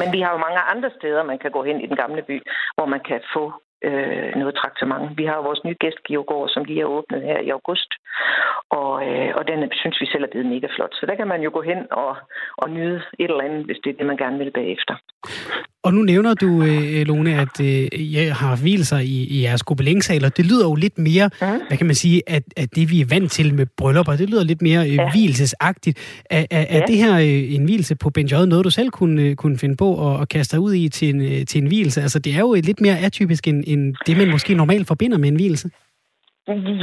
[0.00, 2.42] Men vi har jo mange andre steder, man kan gå hen i den gamle by,
[2.74, 3.52] hvor man kan få
[3.84, 5.18] øh, noget traktament.
[5.18, 7.90] Vi har jo vores nye gæstgivergård, som lige er åbnet her i august,
[8.70, 10.94] og, øh, og den synes vi selv er blevet mega flot.
[10.94, 12.16] Så der kan man jo gå hen og,
[12.56, 14.94] og nyde et eller andet, hvis det er det, man gerne vil bagefter.
[15.88, 20.28] Og nu nævner du, øh, Lone, at øh, jeg har hvilelser i, i jeres gobelingsaler.
[20.28, 21.46] Det lyder jo lidt mere, mm.
[21.68, 24.44] hvad kan man sige, at, at det vi er vant til med bryllupper, det lyder
[24.44, 25.10] lidt mere øh, ja.
[25.10, 25.98] hvilesesagtigt.
[26.30, 26.66] Er, er, ja.
[26.68, 28.30] er det her øh, en hvilelse på Ben J.
[28.32, 31.08] noget, du selv kunne, øh, kunne finde på at, at kaste dig ud i til
[31.08, 32.02] en, øh, til en hvilelse?
[32.02, 35.28] Altså, det er jo lidt mere atypisk end, end det, man måske normalt forbinder med
[35.28, 35.70] en hvilelse.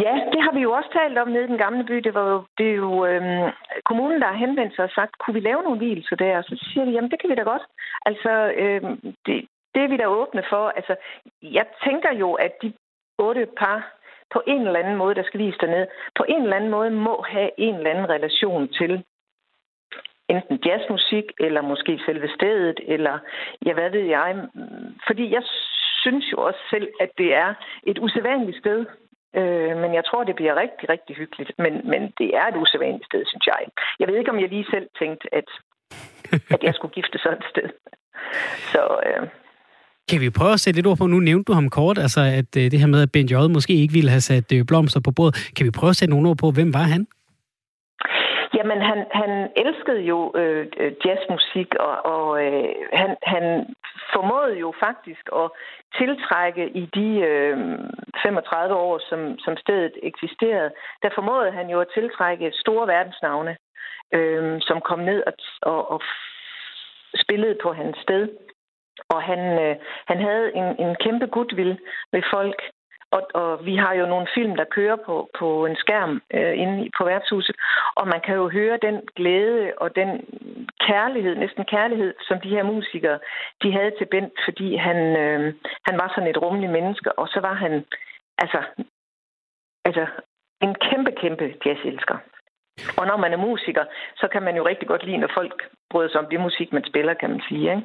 [0.04, 1.96] Ja, det har vi jo også talt om nede i den gamle by.
[1.96, 3.52] Det var jo, det er jo øhm,
[3.86, 6.38] kommunen, der har henvendt sig og sagt, kunne vi lave nogle hvilelser der?
[6.38, 7.66] Og så siger vi, jamen det kan vi da godt.
[8.06, 10.70] Altså, øhm, det, det er vi da åbne for.
[10.70, 10.96] Altså,
[11.42, 12.74] jeg tænker jo, at de
[13.18, 13.96] otte par
[14.34, 17.26] på en eller anden måde, der skal vise dernede, på en eller anden måde må
[17.28, 19.04] have en eller anden relation til
[20.30, 23.20] enten jazzmusik, eller måske selve stedet, eller
[23.66, 24.48] ja, hvad ved jeg.
[25.08, 25.44] Fordi jeg
[26.02, 27.54] synes jo også selv, at det er
[27.84, 28.86] et usædvanligt sted.
[29.40, 31.52] Øh, men jeg tror, det bliver rigtig, rigtig hyggeligt.
[31.64, 33.62] Men, men det er et usædvanligt sted, synes jeg.
[34.00, 35.50] Jeg ved ikke, om jeg lige selv tænkte, at,
[36.56, 37.70] at jeg skulle gifte sådan et sted.
[38.74, 38.84] Så...
[39.08, 39.28] Øh,
[40.10, 42.52] kan vi prøve at sætte lidt ord på, nu nævnte du ham kort, altså at
[42.58, 43.34] øh, det her med, at Ben J.
[43.34, 45.52] måske ikke ville have sat øh, blomster på bordet.
[45.56, 47.08] Kan vi prøve at sætte nogle ord på, hvem var han?
[48.56, 53.76] Jamen, han, han elskede jo øh, øh, jazzmusik, og, og øh, han, han
[54.14, 55.52] formåede jo faktisk at
[55.98, 57.58] tiltrække i de øh,
[58.24, 60.72] 35 år, som, som stedet eksisterede,
[61.04, 63.58] der formåede han jo at tiltrække store verdensnavne,
[64.14, 66.02] øh, som kom ned og, og, og
[67.24, 68.30] spillede på hans sted.
[69.10, 69.76] Og han, øh,
[70.08, 71.80] han havde en, en kæmpe goodwill
[72.12, 72.60] ved folk,
[73.16, 76.90] og, og vi har jo nogle film, der kører på, på en skærm øh, inde
[76.98, 77.56] på værtshuset,
[77.96, 80.10] og man kan jo høre den glæde og den
[80.88, 83.20] kærlighed, næsten kærlighed, som de her musikere,
[83.64, 85.54] de havde til Bent, fordi han, øh,
[85.88, 87.86] han var sådan et rummeligt menneske, og så var han
[88.38, 88.60] altså,
[89.86, 90.06] altså
[90.62, 92.18] en kæmpe, kæmpe jazzelsker.
[93.00, 93.84] Og når man er musiker,
[94.22, 95.58] så kan man jo rigtig godt lide, når folk
[95.92, 97.66] bryder sig om det musik, man spiller, kan man sige.
[97.76, 97.84] Ikke?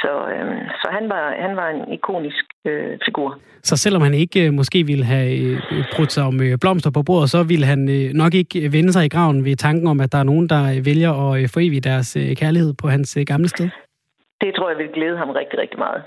[0.00, 0.46] Så, øh,
[0.80, 3.38] så han, var, han var en ikonisk øh, figur.
[3.62, 7.02] Så selvom han ikke øh, måske ville have øh, brudt sig om øh, blomster på
[7.02, 10.12] bordet, så ville han øh, nok ikke vende sig i graven ved tanken om, at
[10.12, 13.48] der er nogen, der vælger at øh, forevige deres øh, kærlighed på hans øh, gamle
[13.48, 13.68] sted?
[14.40, 16.02] Det tror jeg vil glæde ham rigtig, rigtig meget.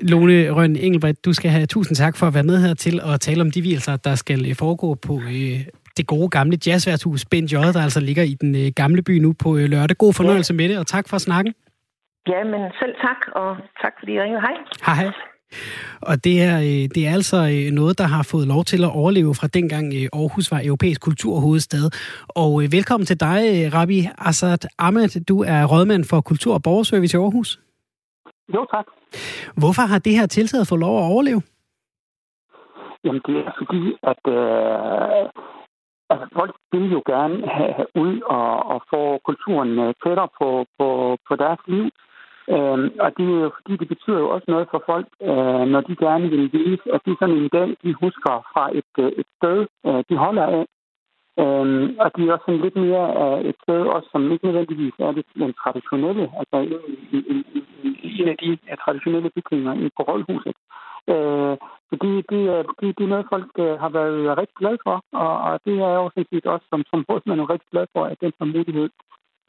[0.00, 3.20] Lone Røn Engelbrecht, du skal have tusind tak for at være med her til at
[3.20, 5.20] tale om de vielser, der skal foregå på
[5.96, 9.32] det gode gamle jazzværtshus Bent J, der altså ligger i den øh, gamle by nu
[9.32, 9.96] på øh, lørdag.
[9.96, 10.56] God fornøjelse ja.
[10.56, 11.54] med det, og tak for snakken.
[12.28, 14.40] Ja, men selv tak, og tak fordi I ringede.
[14.40, 14.56] Hej.
[14.86, 15.12] Hej.
[16.02, 16.58] Og det er,
[16.94, 17.36] det er altså
[17.72, 21.90] noget, der har fået lov til at overleve fra dengang Aarhus var europæisk kulturhovedstad.
[22.28, 23.40] Og velkommen til dig,
[23.74, 25.24] Rabbi Assad Ahmed.
[25.24, 27.60] Du er rådmand for Kultur- og Borgerservice i Aarhus.
[28.54, 28.86] Jo, tak.
[29.56, 31.42] Hvorfor har det her tiltaget fået lov at overleve?
[33.04, 33.82] Jamen, det er fordi,
[34.12, 35.28] at øh,
[36.10, 40.66] altså, folk vil jo gerne have, have ud og, og få kulturen øh, tættere på,
[40.78, 41.86] på, på deres liv.
[42.54, 45.80] Øhm, og det er jo fordi, det betyder jo også noget for folk, øh, når
[45.80, 49.12] de gerne vil vise, at det er sådan en dag, de husker fra et, øh,
[49.20, 50.64] et sted, øh, de holder af.
[51.42, 54.94] Øhm, og det er også sådan lidt mere af et sted, også, som ikke nødvendigvis
[54.98, 56.80] er det den traditionelle, altså en,
[57.12, 57.44] en,
[57.84, 60.56] en, en af de traditionelle bygninger på Rådhuset.
[61.14, 61.54] Øh,
[61.88, 62.40] så det, det,
[62.80, 65.94] det, det er noget, folk øh, har været rigtig glade for, og, og det er
[66.00, 68.88] jo sådan set også som, som rådmand er rigtig glad for, at den her mulighed,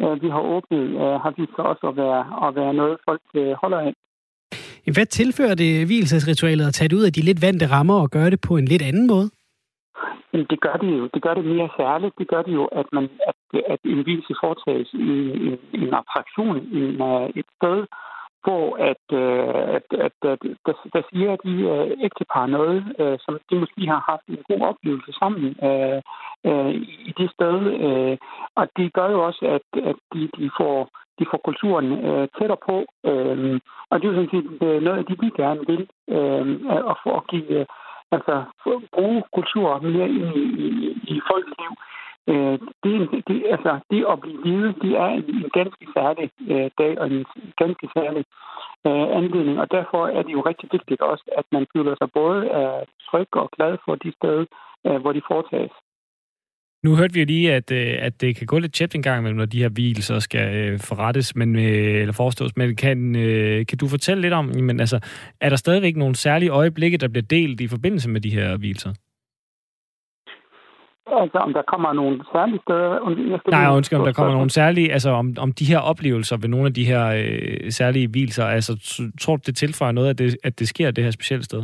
[0.01, 3.25] øh, vi har åbnet, øh, har vist sig også at være, at være noget, folk
[3.33, 3.93] øh, holder af.
[4.95, 8.29] Hvad tilfører det hvilesesritualet at tage det ud af de lidt vante rammer og gøre
[8.29, 9.29] det på en lidt anden måde?
[10.33, 11.09] Jamen, det gør det jo.
[11.13, 12.13] Det gør det mere særligt.
[12.19, 13.39] Det gør det jo, at, man, at,
[13.73, 15.09] at en hvilelse foretages i
[15.47, 17.01] en, en attraktion, en,
[17.39, 17.77] et sted,
[18.47, 23.39] hvor at, øh, at, at, at der, der siger de øh, ægtepar noget, øh, som
[23.49, 25.99] de måske har haft en god oplevelse sammen øh,
[26.49, 26.73] øh,
[27.09, 27.55] i det sted.
[27.87, 28.17] Øh,
[28.59, 30.89] og det gør jo også, at, at de, de, får,
[31.19, 32.77] de får kulturen øh, tættere på.
[33.09, 35.83] Øh, og det er jo sådan set øh, noget af det, gerne vil,
[36.15, 36.45] øh,
[36.91, 37.65] at, få at give, øh,
[38.11, 38.35] altså,
[38.95, 40.67] bruge kultur mere ind i, i,
[41.13, 41.71] i folks liv.
[42.31, 42.93] Øh, det,
[43.27, 47.05] det, altså, det at blive hvide, det er en, en ganske særlig øh, dag og
[47.11, 47.25] en
[47.63, 48.23] ganske særlig
[48.87, 52.39] øh, anledning, og derfor er det jo rigtig vigtigt også, at man føler sig både
[52.57, 54.45] øh, tryg og glad for de steder,
[54.87, 55.75] øh, hvor de foretages.
[56.83, 59.23] Nu hørte vi jo lige, at, øh, at det kan gå lidt tæt en gang
[59.23, 62.57] mellem, når de her hvielser skal øh, forrettes, men, øh, eller forestås.
[62.57, 64.99] Men kan, øh, kan du fortælle lidt om, men altså,
[65.41, 68.93] er der stadigvæk nogle særlige øjeblikke, der bliver delt i forbindelse med de her hvielser?
[71.11, 72.89] Altså, om der kommer nogle særlige steder...
[73.33, 74.91] Jeg Nej, undskyld, om der kommer nogle særlige...
[74.91, 78.71] Altså, om, om de her oplevelser ved nogle af de her øh, særlige hvilser, altså,
[79.21, 81.63] tror du, det tilføjer noget, at det, at det sker det her specielle sted?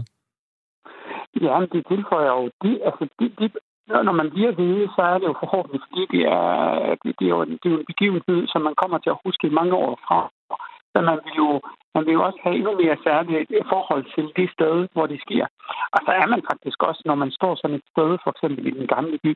[1.42, 2.50] Ja, men det tilføjer jo...
[2.64, 3.50] De, altså, de, de,
[3.88, 7.34] når man bliver hvide, så er det jo forhåbentlig, fordi det er, det, det er,
[7.36, 10.00] jo, det er jo en begivenhed, som man kommer til at huske i mange år
[10.08, 10.20] fra.
[10.94, 11.62] Så man vil jo,
[11.96, 15.46] man vil jo også have endnu mere særligt forhold til det sted, hvor det sker.
[15.96, 18.78] Og så er man faktisk også, når man står sådan et sted, for eksempel i
[18.80, 19.32] den gamle by,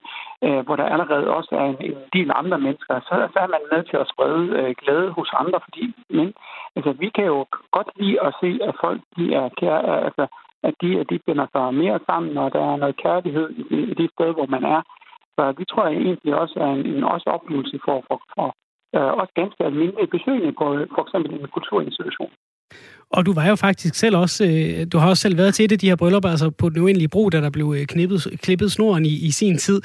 [0.45, 3.63] øh, hvor der allerede også er en, en del andre mennesker, så, så er man
[3.71, 6.33] med til at sprede øh, glæde hos andre, fordi men,
[6.75, 7.39] altså, vi kan jo
[7.71, 10.25] godt lide at se, at folk de er kære, altså,
[10.63, 13.89] at de, at de binder sig mere sammen, når der er noget kærlighed i det,
[13.91, 14.81] i det sted, hvor man er.
[15.35, 18.55] Så det tror jeg egentlig også er en, en også oplevelse for, for, for
[18.95, 20.65] øh, også ganske almindelige besøgende på
[20.95, 22.31] for eksempel en kulturinstitution.
[23.09, 25.81] Og du var jo faktisk selv også, øh, du har også selv været til det,
[25.81, 29.05] de her bryllupper, altså på den uendelige bro, der der blev øh, knippet, klippet snoren
[29.05, 29.81] i, i sin tid.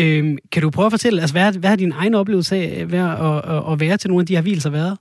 [0.00, 2.98] Øh, kan du prøve at fortælle, altså hvad, hvad har din egen oplevelse af ved
[2.98, 3.16] at,
[3.54, 4.98] at, at være til nogle af de her hvilser været?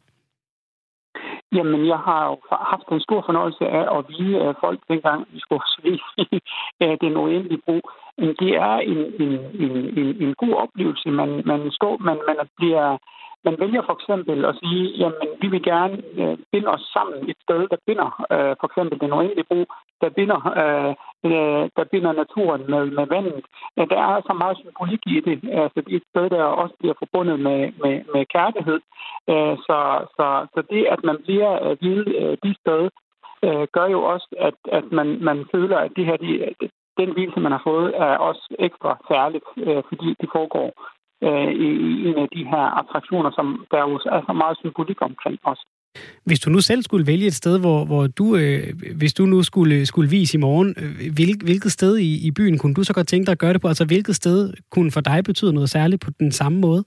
[1.57, 2.35] Jamen, jeg har jo
[2.71, 5.91] haft en stor fornøjelse af at vide at folk, dengang vi skulle se
[7.01, 7.77] den uendelige bro.
[8.19, 9.33] Det er en, en,
[9.63, 11.09] en, en, en god oplevelse.
[11.09, 12.97] Man, man, står, man, man bliver
[13.45, 17.37] man vælger for eksempel at sige, jamen vi vil gerne øh, binde os sammen et
[17.45, 19.65] sted, der binder øh, for eksempel den uendelige bro,
[20.01, 20.91] der binder, øh,
[21.27, 23.45] øh der binder naturen med, med vandet.
[23.77, 25.37] Ja, der er så meget symbolik i det.
[25.61, 28.79] Altså, det er et sted, der også bliver forbundet med, med, med kærlighed.
[29.31, 29.79] Øh, så,
[30.17, 32.89] så, så det, at man bliver øh, vild øh, de steder,
[33.45, 36.55] øh, gør jo også, at, at man, man føler, at det her, de,
[36.99, 40.69] den hvilelse, man har fået, er også ekstra særligt, øh, fordi det foregår
[41.27, 44.57] øh, i, i en af de her attraktioner, som der jo er så altså meget
[44.61, 45.61] symbolik omkring os.
[46.25, 48.63] Hvis du nu selv skulle vælge et sted, hvor, hvor du, øh,
[48.97, 52.57] hvis du nu skulle, skulle vise i morgen, øh, hvil, hvilket sted i, i byen
[52.57, 53.67] kunne du så godt tænke dig at gøre det på?
[53.67, 56.83] Altså, hvilket sted kunne for dig betyde noget særligt på den samme måde?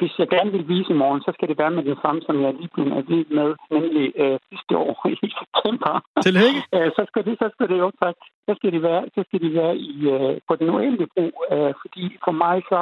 [0.00, 2.42] Hvis jeg gerne vil vise i morgen, så skal det være med det samme, som
[2.42, 4.94] jeg lige blev vidt med, nemlig øh, sidste år
[5.26, 5.92] i september.
[6.26, 6.60] Tillykke.
[6.96, 8.16] Så, skal det, så skal det jo tak.
[8.46, 11.72] Så skal det være, så skal det være i, øh, på den uendelige bro, øh,
[11.82, 12.80] fordi for mig så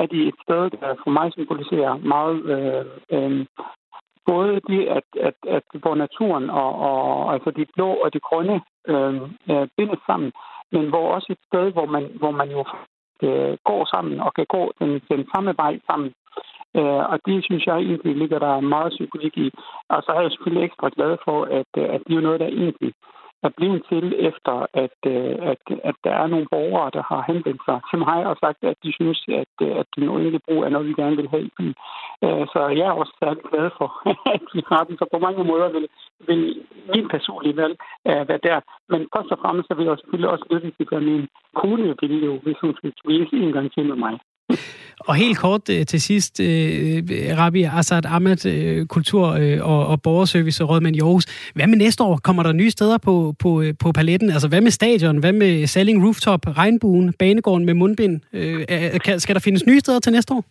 [0.00, 2.84] er det et sted, der for mig symboliserer meget øh,
[3.14, 3.46] øh,
[4.26, 8.60] både det, at, at, at hvor naturen og, og altså de blå og de grønne
[8.88, 9.14] øh,
[9.50, 10.32] øh, bindes sammen,
[10.72, 12.64] men hvor også et sted, hvor man, hvor man jo
[13.26, 16.12] øh, går sammen og kan gå den, den samme vej sammen.
[16.76, 19.50] Øh, og det synes jeg egentlig ligger der meget psykologi i.
[19.88, 22.46] Og så er jeg selvfølgelig ekstra glad for, at, øh, at det er noget, der
[22.46, 22.92] egentlig
[23.46, 27.62] er blevet til efter, at, øh, at, at der er nogle borgere, der har henvendt
[27.68, 30.68] sig til mig og sagt, at de synes, at, øh, at den uendelige brug er
[30.68, 31.74] noget, vi gerne vil have i byen.
[32.52, 33.88] Så jeg er også særlig glad for,
[34.36, 34.98] at vi har den.
[34.98, 35.86] Så på mange måder vil,
[36.28, 36.42] vil
[36.94, 38.60] min personlige valg være der.
[38.88, 42.20] Men først og fremmest så vil jeg selvfølgelig også lytte til, at min kone ville
[42.28, 44.18] jo, hvis hun skulle vise en gang til med mig.
[45.08, 48.40] Og helt kort øh, til sidst, øh, øh, Rabi Asad Ahmed,
[48.86, 51.52] kultur- og, og borgerservice og rådmand i Aarhus.
[51.54, 52.16] Hvad med næste år?
[52.24, 54.30] Kommer der nye steder på, på, på paletten?
[54.30, 55.16] Altså hvad med stadion?
[55.18, 58.20] Hvad med Selling Rooftop, Regnbuen, Banegården med mundbind?
[59.18, 60.44] Skal der findes nye steder til næste år?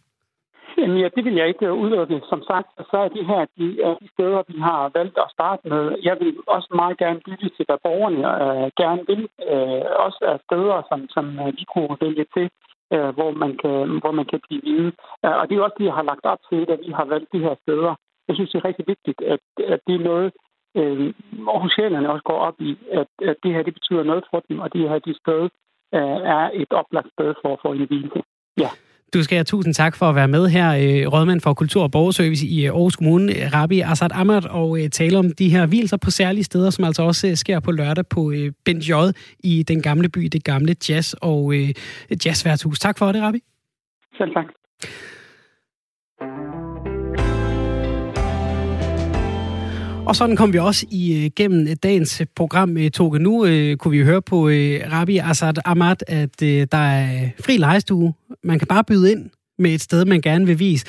[0.77, 2.21] Jamen, ja, det vil jeg ikke udelukke.
[2.29, 3.67] Som sagt, så er de her de,
[4.01, 5.83] de steder, vi har valgt at starte med.
[6.09, 9.21] Jeg vil også meget gerne lytte til, hvad borgerne øh, gerne vil.
[9.51, 11.25] Øh, også er steder, som, som
[11.57, 12.47] vi kunne vælge til
[12.93, 14.91] øh, hvor, man kan, hvor man kan blive vide.
[15.25, 17.33] Øh, og det er også det, jeg har lagt op til, da vi har valgt
[17.33, 17.95] de her steder.
[18.27, 20.31] Jeg synes, det er rigtig vigtigt, at, at det er noget,
[20.79, 21.13] øh,
[21.53, 24.73] Aarhusianerne også går op i, at, at det her det betyder noget for dem, og
[24.73, 25.43] det her de sted
[25.97, 28.21] øh, er et oplagt sted for, for en hvile.
[28.57, 28.69] Ja.
[29.13, 31.91] Du skal have tusind tak for at være med her, øh, rådmand for Kultur- og
[31.91, 35.97] Borgerservice i øh, Aarhus Kommune, Rabi Asad Ahmad, og øh, tale om de her hvilser
[35.97, 38.33] på særlige steder, som altså også sker på lørdag på
[38.65, 38.91] Ben J.
[39.39, 41.53] i den gamle by, det gamle jazz- og
[42.25, 42.79] jazzværtshus.
[42.79, 43.39] Tak for det, Rabi.
[44.17, 44.45] Selv tak.
[50.05, 53.19] Og sådan kom vi også igennem dagens program, Toge.
[53.19, 57.57] Nu øh, kunne vi høre på øh, Rabi Asad Ahmad, at øh, der er fri
[57.57, 58.13] lejestue.
[58.43, 59.29] Man kan bare byde ind
[59.59, 60.85] med et sted, man gerne vil vise.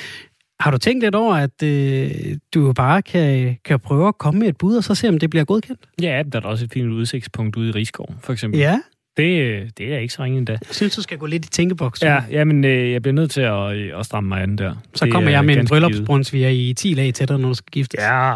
[0.60, 2.10] Har du tænkt lidt over, at øh,
[2.54, 5.30] du bare kan, kan prøve at komme med et bud, og så se, om det
[5.30, 5.80] bliver godkendt?
[6.02, 8.60] Ja, der er også et fint udsigtspunkt ude i Rigskov, for eksempel.
[8.60, 8.80] Ja.
[9.16, 10.52] Det, det er ikke så ringe endda.
[10.52, 12.02] Jeg synes, du skal gå lidt i tænkeboks.
[12.02, 14.74] Ja, ja men øh, jeg bliver nødt til at, øh, at stramme mig an der.
[14.94, 17.70] Så det kommer jeg med en bryllupsbrunsviger i 10 lag til dig, når du skal
[17.70, 18.00] giftes.
[18.00, 18.34] Ja,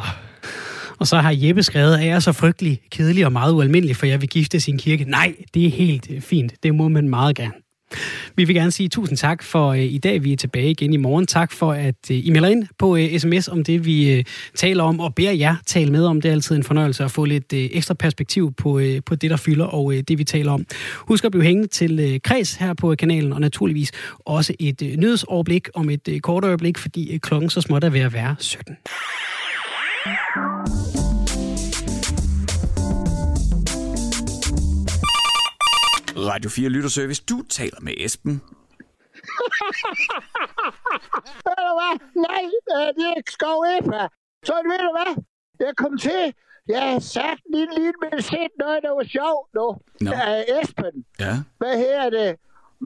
[0.98, 4.06] og så har Jeppe skrevet, at jeg er så frygtelig, kedelig og meget ualmindelig, for
[4.06, 5.04] jeg vil gifte sin kirke.
[5.04, 6.52] Nej, det er helt øh, fint.
[6.62, 7.52] Det må man meget gerne.
[8.36, 10.24] Vi vil gerne sige tusind tak for øh, i dag.
[10.24, 11.26] Vi er tilbage igen i morgen.
[11.26, 15.14] Tak for, at øh, I melder ind på sms om det, vi taler om, og
[15.14, 16.20] beder jer tale med om.
[16.20, 19.64] Det er altid en fornøjelse at få lidt ekstra perspektiv på, på det, der fylder,
[19.64, 20.66] og det, vi taler om.
[20.96, 25.68] Husk at blive hængende til kreds her på kanalen, og naturligvis også et uh, nyhedsoverblik
[25.74, 28.76] om et uh, kort øjeblik, fordi klokken så småt er ved at være 17.
[36.16, 37.22] Radio 4 Lytterservice.
[37.28, 38.42] Du taler med Esben.
[41.46, 41.94] ved du hvad?
[42.14, 42.42] Nej,
[42.96, 44.08] det er ikke skov Epa.
[44.44, 45.24] Så ved du hvad?
[45.60, 46.34] Jeg kom til.
[46.68, 49.66] Jeg har sagt lige lige med set noget, der var sjovt nu.
[50.00, 50.10] No.
[50.10, 51.04] Uh, Esben.
[51.20, 51.34] Ja.
[51.58, 52.36] Hvad her det?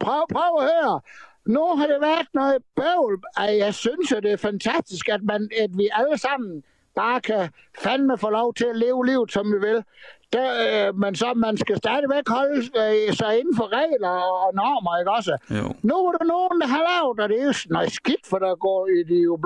[0.01, 1.01] Prøv, prøv at høre.
[1.47, 3.23] Nu har det været noget bøvl.
[3.39, 6.62] Jeg synes, at det er fantastisk, at, man, at vi alle sammen
[6.97, 9.84] bare kan fandme få lov til at leve livet, som vi vil.
[10.32, 10.49] Der,
[10.88, 15.11] øh, men så man skal stadigvæk holde øh, sig inden for regler og normer, ikke
[15.11, 15.34] også?
[15.51, 15.74] Jo.
[15.82, 18.55] Nu er der nogen, der har lavet, og det er jo noget skidt, for der
[18.55, 19.36] går i de jo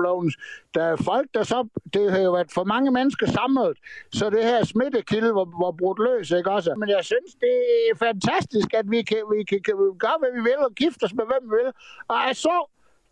[0.75, 1.67] Der er folk, der så...
[1.93, 3.77] Det har jo været for mange mennesker samlet,
[4.13, 6.75] så det her smittekilde var, var brudt løs, ikke også?
[6.77, 7.55] Men jeg synes, det
[7.91, 11.13] er fantastisk, at vi kan, vi kan, kan gøre, hvad vi vil, og gifte os
[11.13, 11.71] med, hvem vi vil.
[12.07, 12.55] Og så,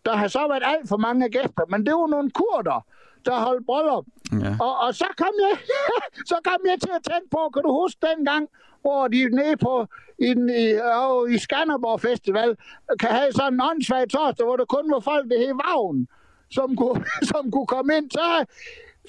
[0.04, 2.80] der har så været alt for mange gæster, men det var nogle kurder
[3.26, 4.04] der holdt bryllup.
[4.44, 4.56] Ja.
[4.60, 5.58] Og, og så, kom jeg,
[6.30, 8.48] så kom jeg til at tænke på, kan du huske dengang,
[8.80, 9.86] hvor de nede på
[10.18, 12.56] i, den, i, øh, i Skanderborg Festival
[13.00, 16.08] kan have sådan en åndssvag torsdag, hvor der kun var folk, der hed Vagn,
[16.50, 18.10] som kunne, som kunne komme ind.
[18.10, 18.44] Så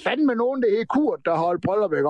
[0.03, 2.09] fandme nogen, der hed Kurt, der holdt bryllup, ikke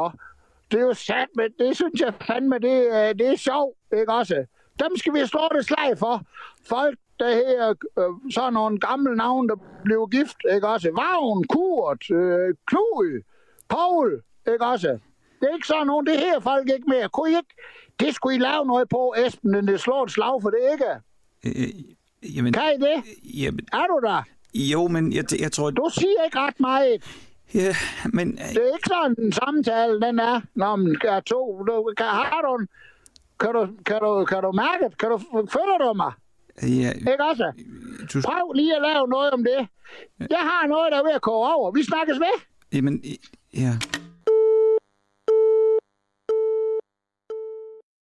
[0.71, 4.13] Det er jo sat, men det synes jeg fandme, det, er- det er sjovt, ikke
[4.13, 4.45] også?
[4.79, 6.21] Dem skal vi slå det slag for.
[6.69, 10.89] Folk, der her, øh, sådan nogle gamle navne, der blev gift, ikke også?
[10.91, 13.21] Vagn, Kurt, øh, Knud,
[13.69, 14.21] Paul,
[14.53, 14.87] ikke også?
[15.39, 17.09] Det er ikke sådan nogen, det her folk ikke mere.
[17.09, 17.55] Kunne I ikke?
[17.99, 20.91] Det skulle I lave noget på, Esben, men det slår et slag for det, ikke?
[21.45, 23.03] Øh, jamen, Kan I det?
[23.41, 24.23] jamen, Er du der?
[24.53, 25.69] jo, men jeg, jeg tror...
[25.69, 27.03] Du siger ikke ret meget.
[27.53, 27.75] Ja,
[28.13, 28.31] men...
[28.37, 31.63] Det er ikke sådan, en samtale, den er, når man er to.
[31.67, 32.67] Du, kan, har du en,
[33.39, 34.97] kan du, kan du, kan du mærke det?
[34.97, 36.11] Kan du, følger du mig?
[36.61, 37.51] Ja, Ikke også?
[38.13, 39.67] du, Prøv lige at lave noget om det.
[40.29, 41.71] Jeg har noget, der er ved at koge over.
[41.71, 42.35] Vi snakkes ved.
[42.73, 43.03] jamen,
[43.53, 43.73] ja.